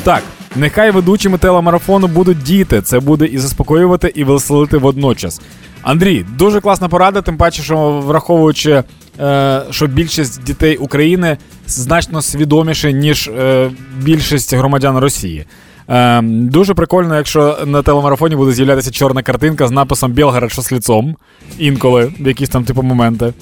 Так, 0.03 0.23
нехай 0.55 0.91
ведучими 0.91 1.37
телемарафону 1.37 2.07
будуть 2.07 2.43
діти. 2.43 2.81
Це 2.81 2.99
буде 2.99 3.25
і 3.25 3.37
заспокоювати, 3.37 4.11
і 4.15 4.23
веселити 4.23 4.77
водночас. 4.77 5.41
Андрій, 5.81 6.25
дуже 6.37 6.61
класна 6.61 6.89
порада, 6.89 7.21
тим 7.21 7.37
паче, 7.37 7.63
що 7.63 8.03
враховуючи, 8.05 8.83
е, 9.19 9.61
що 9.69 9.87
більшість 9.87 10.43
дітей 10.43 10.77
України 10.77 11.37
значно 11.67 12.21
свідоміші, 12.21 12.93
ніж 12.93 13.27
е, 13.27 13.71
більшість 14.01 14.53
громадян 14.53 14.97
Росії. 14.97 15.45
Е, 15.89 16.21
дуже 16.21 16.73
прикольно, 16.73 17.15
якщо 17.15 17.57
на 17.65 17.81
телемарафоні 17.81 18.35
буде 18.35 18.51
з'являтися 18.51 18.91
чорна 18.91 19.23
картинка 19.23 19.67
з 19.67 19.71
написом 19.71 20.11
Білгород 20.11 20.51
що 20.51 20.61
з 20.61 20.71
ліцом, 20.71 21.15
інколи, 21.59 22.13
якісь 22.19 22.49
там 22.49 22.63
типу 22.63 22.83
моменти. 22.83 23.33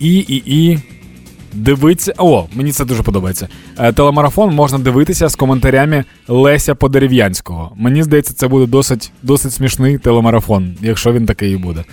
І, 0.00 0.16
і, 0.18 0.42
і. 0.46 0.78
Дивиться. 1.52 2.14
О, 2.18 2.46
мені 2.54 2.72
це 2.72 2.84
дуже 2.84 3.02
подобається. 3.02 3.48
Е, 3.78 3.92
телемарафон 3.92 4.54
можна 4.54 4.78
дивитися 4.78 5.28
з 5.28 5.36
коментарями 5.36 6.04
Леся 6.28 6.74
Подерев'янського. 6.74 7.72
Мені 7.76 8.02
здається, 8.02 8.34
це 8.34 8.48
буде 8.48 8.66
досить, 8.66 9.12
досить 9.22 9.52
смішний 9.52 9.98
телемарафон, 9.98 10.74
якщо 10.80 11.12
він 11.12 11.26
такий 11.26 11.52
і 11.52 11.56
буде. 11.56 11.84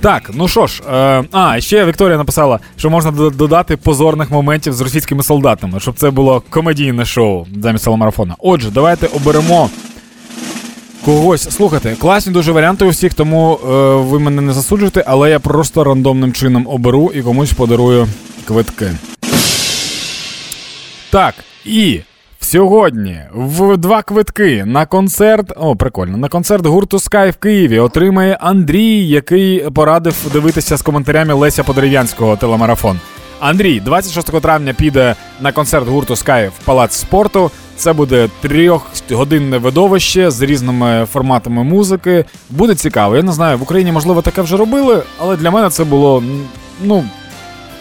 Так, 0.00 0.30
ну 0.34 0.48
що 0.48 0.66
ж, 0.66 0.82
е, 0.92 1.24
а 1.32 1.60
ще 1.60 1.84
Вікторія 1.84 2.18
написала, 2.18 2.60
що 2.76 2.90
можна 2.90 3.10
додати 3.10 3.76
позорних 3.76 4.30
моментів 4.30 4.72
з 4.72 4.80
російськими 4.80 5.22
солдатами, 5.22 5.80
щоб 5.80 5.94
це 5.94 6.10
було 6.10 6.42
комедійне 6.50 7.04
шоу 7.04 7.46
замість 7.62 7.84
телемарафона. 7.84 8.34
Отже, 8.38 8.70
давайте 8.70 9.06
оберемо 9.06 9.70
когось. 11.06 11.42
Слухайте, 11.50 11.96
класні 12.00 12.32
дуже 12.32 12.52
варіанти 12.52 12.84
у 12.84 12.88
всіх, 12.88 13.14
тому 13.14 13.54
е, 13.54 13.66
ви 13.94 14.18
мене 14.18 14.42
не 14.42 14.52
засуджуєте, 14.52 15.04
але 15.06 15.30
я 15.30 15.38
просто 15.38 15.84
рандомним 15.84 16.32
чином 16.32 16.66
оберу 16.66 17.12
і 17.14 17.22
комусь 17.22 17.52
подарую 17.52 18.06
квитки. 18.46 18.90
Так, 21.10 21.34
і 21.64 22.00
сьогодні 22.40 23.20
в 23.34 23.76
два 23.76 24.02
квитки 24.02 24.64
на 24.64 24.86
концерт. 24.86 25.52
О, 25.56 25.76
прикольно. 25.76 26.16
На 26.16 26.28
концерт 26.28 26.66
гурту 26.66 26.96
Sky 26.96 27.30
в 27.30 27.36
Києві 27.36 27.78
отримає 27.78 28.38
Андрій, 28.40 29.08
який 29.08 29.70
порадив 29.70 30.14
дивитися 30.32 30.76
з 30.76 30.82
коментарями 30.82 31.34
Леся 31.34 31.64
Подерев'янського 31.64 32.36
телемарафон. 32.36 33.00
Андрій 33.40 33.80
26 33.80 34.40
травня 34.40 34.72
піде 34.72 35.14
на 35.40 35.52
концерт 35.52 35.88
гурту 35.88 36.14
Sky 36.14 36.48
в 36.48 36.64
Палац 36.64 36.96
спорту. 36.96 37.50
Це 37.76 37.92
буде 37.92 38.28
трьохгодинне 38.40 39.58
видовище 39.58 40.30
з 40.30 40.42
різними 40.42 41.06
форматами 41.12 41.64
музики. 41.64 42.24
Буде 42.50 42.74
цікаво. 42.74 43.16
Я 43.16 43.22
не 43.22 43.32
знаю, 43.32 43.58
в 43.58 43.62
Україні 43.62 43.92
можливо 43.92 44.22
таке 44.22 44.42
вже 44.42 44.56
робили, 44.56 45.02
але 45.18 45.36
для 45.36 45.50
мене 45.50 45.70
це 45.70 45.84
було 45.84 46.22
ну 46.82 47.04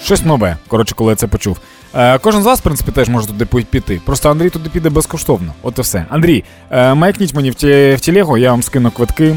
щось 0.03 0.25
нове. 0.25 0.57
Коротше, 0.67 0.95
коли 0.95 1.09
я 1.09 1.15
це 1.15 1.27
почув. 1.27 1.57
Е, 1.95 2.17
кожен 2.17 2.41
з 2.41 2.45
вас, 2.45 2.59
в 2.59 2.63
принципі, 2.63 2.91
теж 2.91 3.09
може 3.09 3.27
туди 3.27 3.45
піти. 3.45 4.01
Просто 4.05 4.29
Андрій 4.31 4.49
туди 4.49 4.69
піде 4.69 4.89
безкоштовно. 4.89 5.53
От 5.63 5.79
і 5.79 5.81
все. 5.81 6.05
Андрій, 6.09 6.43
е, 6.71 6.93
маякніть 6.93 7.33
мені 7.33 7.51
в, 7.51 7.55
ті, 7.55 7.95
в 7.97 7.99
тілегу, 7.99 8.37
я 8.37 8.51
вам 8.51 8.63
скину 8.63 8.91
квитки 8.91 9.35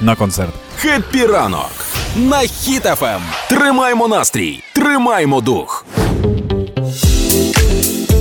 на 0.00 0.14
концерт. 0.16 0.52
Хеппі 0.76 1.26
ранок 1.26 1.70
на 2.16 2.38
Хіт-ФМ. 2.38 3.20
Тримаймо 3.48 4.08
настрій, 4.08 4.62
тримаймо 4.74 5.40
дух. 5.40 5.86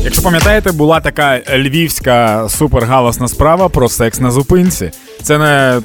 Якщо 0.03 0.21
пам'ятаєте, 0.21 0.71
була 0.71 0.99
така 0.99 1.41
львівська 1.49 2.49
супергаласна 2.49 3.27
справа 3.27 3.69
про 3.69 3.89
секс 3.89 4.19
на 4.19 4.31
зупинці. 4.31 4.91
Це 5.23 5.37
не, 5.37 5.81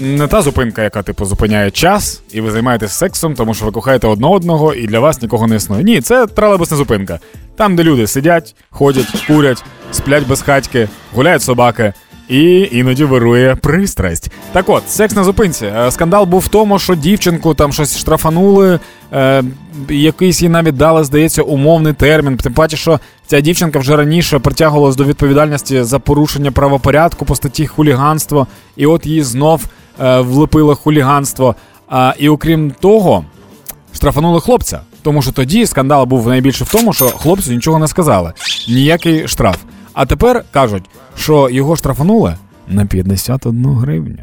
не 0.00 0.26
та 0.26 0.42
зупинка, 0.42 0.82
яка 0.82 1.02
типу 1.02 1.24
зупиняє 1.24 1.70
час, 1.70 2.22
і 2.32 2.40
ви 2.40 2.50
займаєтесь 2.50 2.92
сексом, 2.92 3.34
тому 3.34 3.54
що 3.54 3.64
ви 3.64 3.70
кохаєте 3.70 4.06
одне 4.06 4.26
одного, 4.26 4.74
і 4.74 4.86
для 4.86 5.00
вас 5.00 5.22
нікого 5.22 5.46
не 5.46 5.56
існує. 5.56 5.84
Ні, 5.84 6.00
це 6.00 6.26
тролейбусна 6.26 6.76
зупинка. 6.76 7.18
Там, 7.56 7.76
де 7.76 7.82
люди 7.82 8.06
сидять, 8.06 8.54
ходять, 8.70 9.24
курять, 9.26 9.64
сплять 9.92 10.26
без 10.26 10.42
хатьки, 10.42 10.88
гуляють 11.14 11.42
собаки. 11.42 11.92
І 12.28 12.68
іноді 12.72 13.04
вирує 13.04 13.54
пристрасть. 13.54 14.30
Так 14.52 14.68
от, 14.68 14.90
секс 14.90 15.14
на 15.14 15.24
зупинці. 15.24 15.66
Е, 15.66 15.90
Скандал 15.90 16.24
був 16.24 16.40
в 16.40 16.48
тому, 16.48 16.78
що 16.78 16.94
дівчинку 16.94 17.54
там 17.54 17.72
щось 17.72 17.98
штрафанули, 17.98 18.80
е, 19.12 19.42
якийсь 19.88 20.42
їй 20.42 20.48
навіть 20.48 20.76
дали, 20.76 21.04
здається, 21.04 21.42
умовний 21.42 21.92
термін. 21.92 22.36
Тим 22.36 22.52
паче, 22.52 22.76
що 22.76 23.00
ця 23.26 23.40
дівчинка 23.40 23.78
вже 23.78 23.96
раніше 23.96 24.38
притягувалась 24.38 24.96
до 24.96 25.04
відповідальності 25.04 25.82
за 25.82 25.98
порушення 25.98 26.50
правопорядку 26.50 27.24
по 27.24 27.34
статті 27.34 27.66
хуліганство, 27.66 28.46
і 28.76 28.86
от 28.86 29.06
її 29.06 29.22
знов 29.22 29.64
е, 30.02 30.20
влепили 30.20 30.74
хуліганство. 30.74 31.54
А, 31.88 32.14
і 32.18 32.28
окрім 32.28 32.70
того, 32.80 33.24
штрафанули 33.94 34.40
хлопця. 34.40 34.80
Тому 35.02 35.22
що 35.22 35.32
тоді 35.32 35.66
скандал 35.66 36.04
був 36.04 36.28
найбільше 36.28 36.64
в 36.64 36.72
тому, 36.72 36.92
що 36.92 37.04
хлопцю 37.04 37.52
нічого 37.52 37.78
не 37.78 37.88
сказали. 37.88 38.32
Ніякий 38.68 39.28
штраф. 39.28 39.56
А 39.94 40.06
тепер 40.06 40.44
кажуть, 40.50 40.84
що 41.16 41.48
його 41.50 41.76
штрафанули 41.76 42.36
на 42.68 42.86
51 42.86 43.66
гривню. 43.66 44.18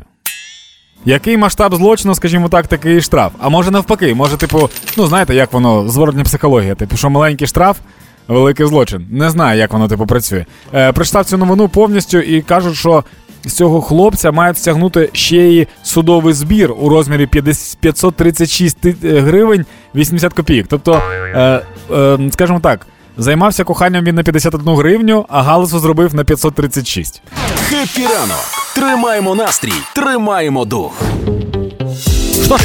Який 1.05 1.37
масштаб 1.37 1.75
злочину, 1.75 2.15
скажімо 2.15 2.49
так, 2.49 2.67
такий 2.67 3.01
штраф? 3.01 3.31
А 3.39 3.49
може 3.49 3.71
навпаки, 3.71 4.13
може, 4.15 4.37
типу, 4.37 4.69
ну 4.97 5.07
знаєте, 5.07 5.35
як 5.35 5.53
воно, 5.53 5.89
зворотня 5.89 6.23
психологія, 6.23 6.75
типу, 6.75 6.97
що 6.97 7.09
маленький 7.09 7.47
штраф, 7.47 7.77
великий 8.27 8.65
злочин. 8.65 9.07
Не 9.11 9.29
знаю, 9.29 9.59
як 9.59 9.73
воно 9.73 9.87
типу 9.87 10.05
працює. 10.05 10.45
Е, 10.73 10.91
прочитав 10.91 11.25
цю 11.25 11.37
новину 11.37 11.67
повністю 11.69 12.17
і 12.19 12.41
кажуть, 12.41 12.75
що 12.75 13.03
з 13.45 13.53
цього 13.53 13.81
хлопця 13.81 14.31
мають 14.31 14.57
стягнути 14.57 15.09
ще 15.13 15.37
й 15.37 15.67
судовий 15.83 16.33
збір 16.33 16.71
у 16.79 16.89
розмірі 16.89 17.25
50 17.27 17.77
536 17.79 18.77
ти- 18.81 18.95
е, 19.03 19.19
гривень 19.19 19.65
80 19.95 20.33
копійок. 20.33 20.65
Тобто, 20.69 21.01
е, 21.35 21.61
е, 21.91 22.29
скажімо 22.31 22.59
так, 22.59 22.87
займався 23.19 23.63
коханням 23.63 24.03
він 24.05 24.15
на 24.15 24.23
51 24.23 24.75
гривню, 24.75 25.25
а 25.29 25.41
галасу 25.41 25.79
зробив 25.79 26.15
на 26.15 26.23
536. 26.23 27.21
Хеппі 27.69 28.03
ранок. 28.07 28.45
Тримаємо 28.75 29.35
настрій, 29.35 29.73
тримаємо 29.95 30.65
дух. 30.65 31.01
Що 32.45 32.57
ж, 32.57 32.63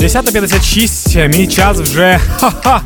10.56, 0.00 1.28
мій 1.28 1.46
час 1.46 1.78
вже. 1.78 2.20
Ха-ха. 2.40 2.80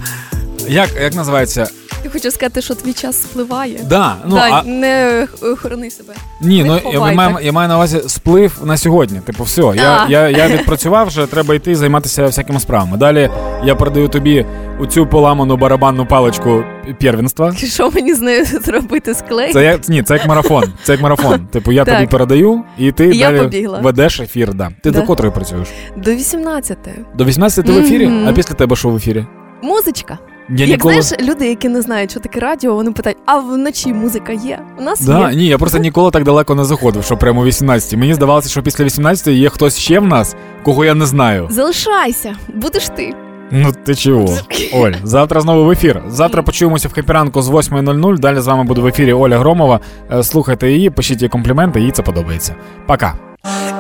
Як, 0.68 0.90
як 1.02 1.14
називається? 1.14 1.68
Я 2.04 2.10
хочу 2.10 2.30
сказати, 2.30 2.62
що 2.62 2.74
твій 2.74 2.92
час 2.92 3.22
спливає. 3.22 3.80
Да, 3.88 4.16
ну, 4.26 4.34
да, 4.34 4.50
а, 4.50 4.62
не 4.62 5.26
хорони 5.62 5.90
себе. 5.90 6.14
ні, 6.40 6.62
не 6.62 6.68
ну 6.68 6.74
я, 6.74 6.98
ховай 6.98 7.14
маю, 7.14 7.36
я 7.42 7.52
маю 7.52 7.68
на 7.68 7.74
увазі 7.76 8.02
сплив 8.06 8.58
на 8.64 8.76
сьогодні. 8.76 9.20
Типу, 9.20 9.44
все, 9.44 9.62
я, 9.62 10.04
А. 10.06 10.06
я, 10.08 10.28
я 10.28 10.48
відпрацював 10.48 11.06
вже, 11.06 11.26
треба 11.26 11.54
йти 11.54 11.74
займатися 11.74 12.26
всякими 12.26 12.60
справами. 12.60 12.96
Далі 12.96 13.30
я 13.64 13.74
передаю 13.74 14.08
тобі 14.08 14.46
оцю 14.80 15.06
поламану 15.06 15.56
барабанну 15.56 16.06
паличку 16.06 16.64
первенства. 17.00 17.52
Що 17.56 17.90
мені 17.90 18.14
з 18.14 18.20
нею 18.20 18.44
зробити 18.44 19.14
склей? 19.14 19.52
Це 19.52 19.64
як 19.64 19.88
ні, 19.88 20.02
це 20.02 20.14
як 20.14 20.26
марафон. 20.26 20.64
Це 20.82 20.92
як 20.92 21.00
марафон. 21.02 21.46
Типу, 21.52 21.72
я 21.72 21.84
Так. 21.84 21.94
тобі 21.94 22.06
передаю, 22.06 22.64
і 22.78 22.92
ти 22.92 23.06
І 23.06 23.18
далі 23.20 23.68
ведеш 23.82 24.20
ефір. 24.20 24.54
Да. 24.54 24.70
Ти 24.82 24.90
Да. 24.90 25.00
до 25.00 25.06
котрої 25.06 25.34
працюєш? 25.34 25.68
До 25.96 26.10
18 26.14 26.78
До 27.14 27.24
18 27.24 27.66
ти 27.66 27.72
в 27.72 27.78
ефірі, 27.78 28.10
а 28.26 28.32
після 28.32 28.54
тебе 28.54 28.76
що 28.76 28.88
в 28.88 28.96
ефірі? 28.96 29.26
Музичка. 29.62 30.18
Я 30.50 30.66
Як 30.66 30.68
ніколи. 30.78 31.02
знаєш, 31.02 31.28
люди, 31.30 31.48
які 31.48 31.68
не 31.68 31.82
знають, 31.82 32.10
що 32.10 32.20
таке 32.20 32.40
радіо, 32.40 32.74
вони 32.74 32.92
питають, 32.92 33.18
а 33.26 33.38
вночі 33.38 33.92
музика 33.92 34.32
є? 34.32 34.58
У 34.78 34.82
нас 34.82 35.00
Да, 35.00 35.30
є. 35.30 35.36
ні, 35.36 35.46
я 35.46 35.58
просто 35.58 35.78
ніколи 35.78 36.10
так 36.10 36.24
далеко 36.24 36.54
не 36.54 36.64
заходив, 36.64 37.04
що 37.04 37.16
прямо 37.16 37.44
18. 37.44 37.96
Мені 37.98 38.14
здавалося, 38.14 38.48
що 38.48 38.62
після 38.62 38.84
18 38.84 39.26
є 39.34 39.48
хтось 39.48 39.78
ще 39.78 40.00
в 40.00 40.06
нас, 40.06 40.36
кого 40.62 40.84
я 40.84 40.94
не 40.94 41.06
знаю. 41.06 41.48
Залишайся, 41.50 42.34
будеш 42.54 42.88
ти. 42.88 43.14
Ну 43.50 43.72
ти 43.84 43.94
чого? 43.94 44.36
Оль, 44.74 44.92
завтра 45.04 45.40
знову 45.40 45.64
в 45.64 45.70
ефір. 45.70 46.02
Завтра 46.08 46.42
почуємося 46.42 46.88
в 46.88 46.92
хепіранку 46.92 47.42
з 47.42 47.50
8.00. 47.50 48.18
Далі 48.18 48.40
з 48.40 48.46
вами 48.46 48.64
буде 48.64 48.80
в 48.80 48.86
ефірі 48.86 49.12
Оля 49.12 49.38
Громова. 49.38 49.80
Е, 50.12 50.22
Слухайте 50.22 50.70
її, 50.70 50.90
пишіть 50.90 51.22
їй 51.22 51.28
компліменти, 51.28 51.80
їй 51.80 51.90
це 51.90 52.02
подобається. 52.02 52.54
Пока. 52.86 53.14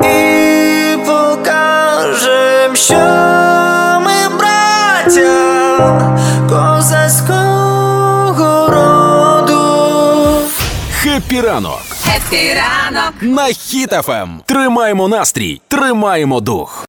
І 0.00 0.96
покажем, 1.06 2.74
що 2.76 2.94
ми 4.00 4.38
браття 4.38 6.09
ранок 11.30 11.32
Епіранок. 11.32 11.80
ранок. 12.56 13.14
на 13.22 13.42
Хіт-ФМ. 13.44 14.28
Тримаємо 14.46 15.08
настрій, 15.08 15.60
тримаємо 15.68 16.40
дух. 16.40 16.86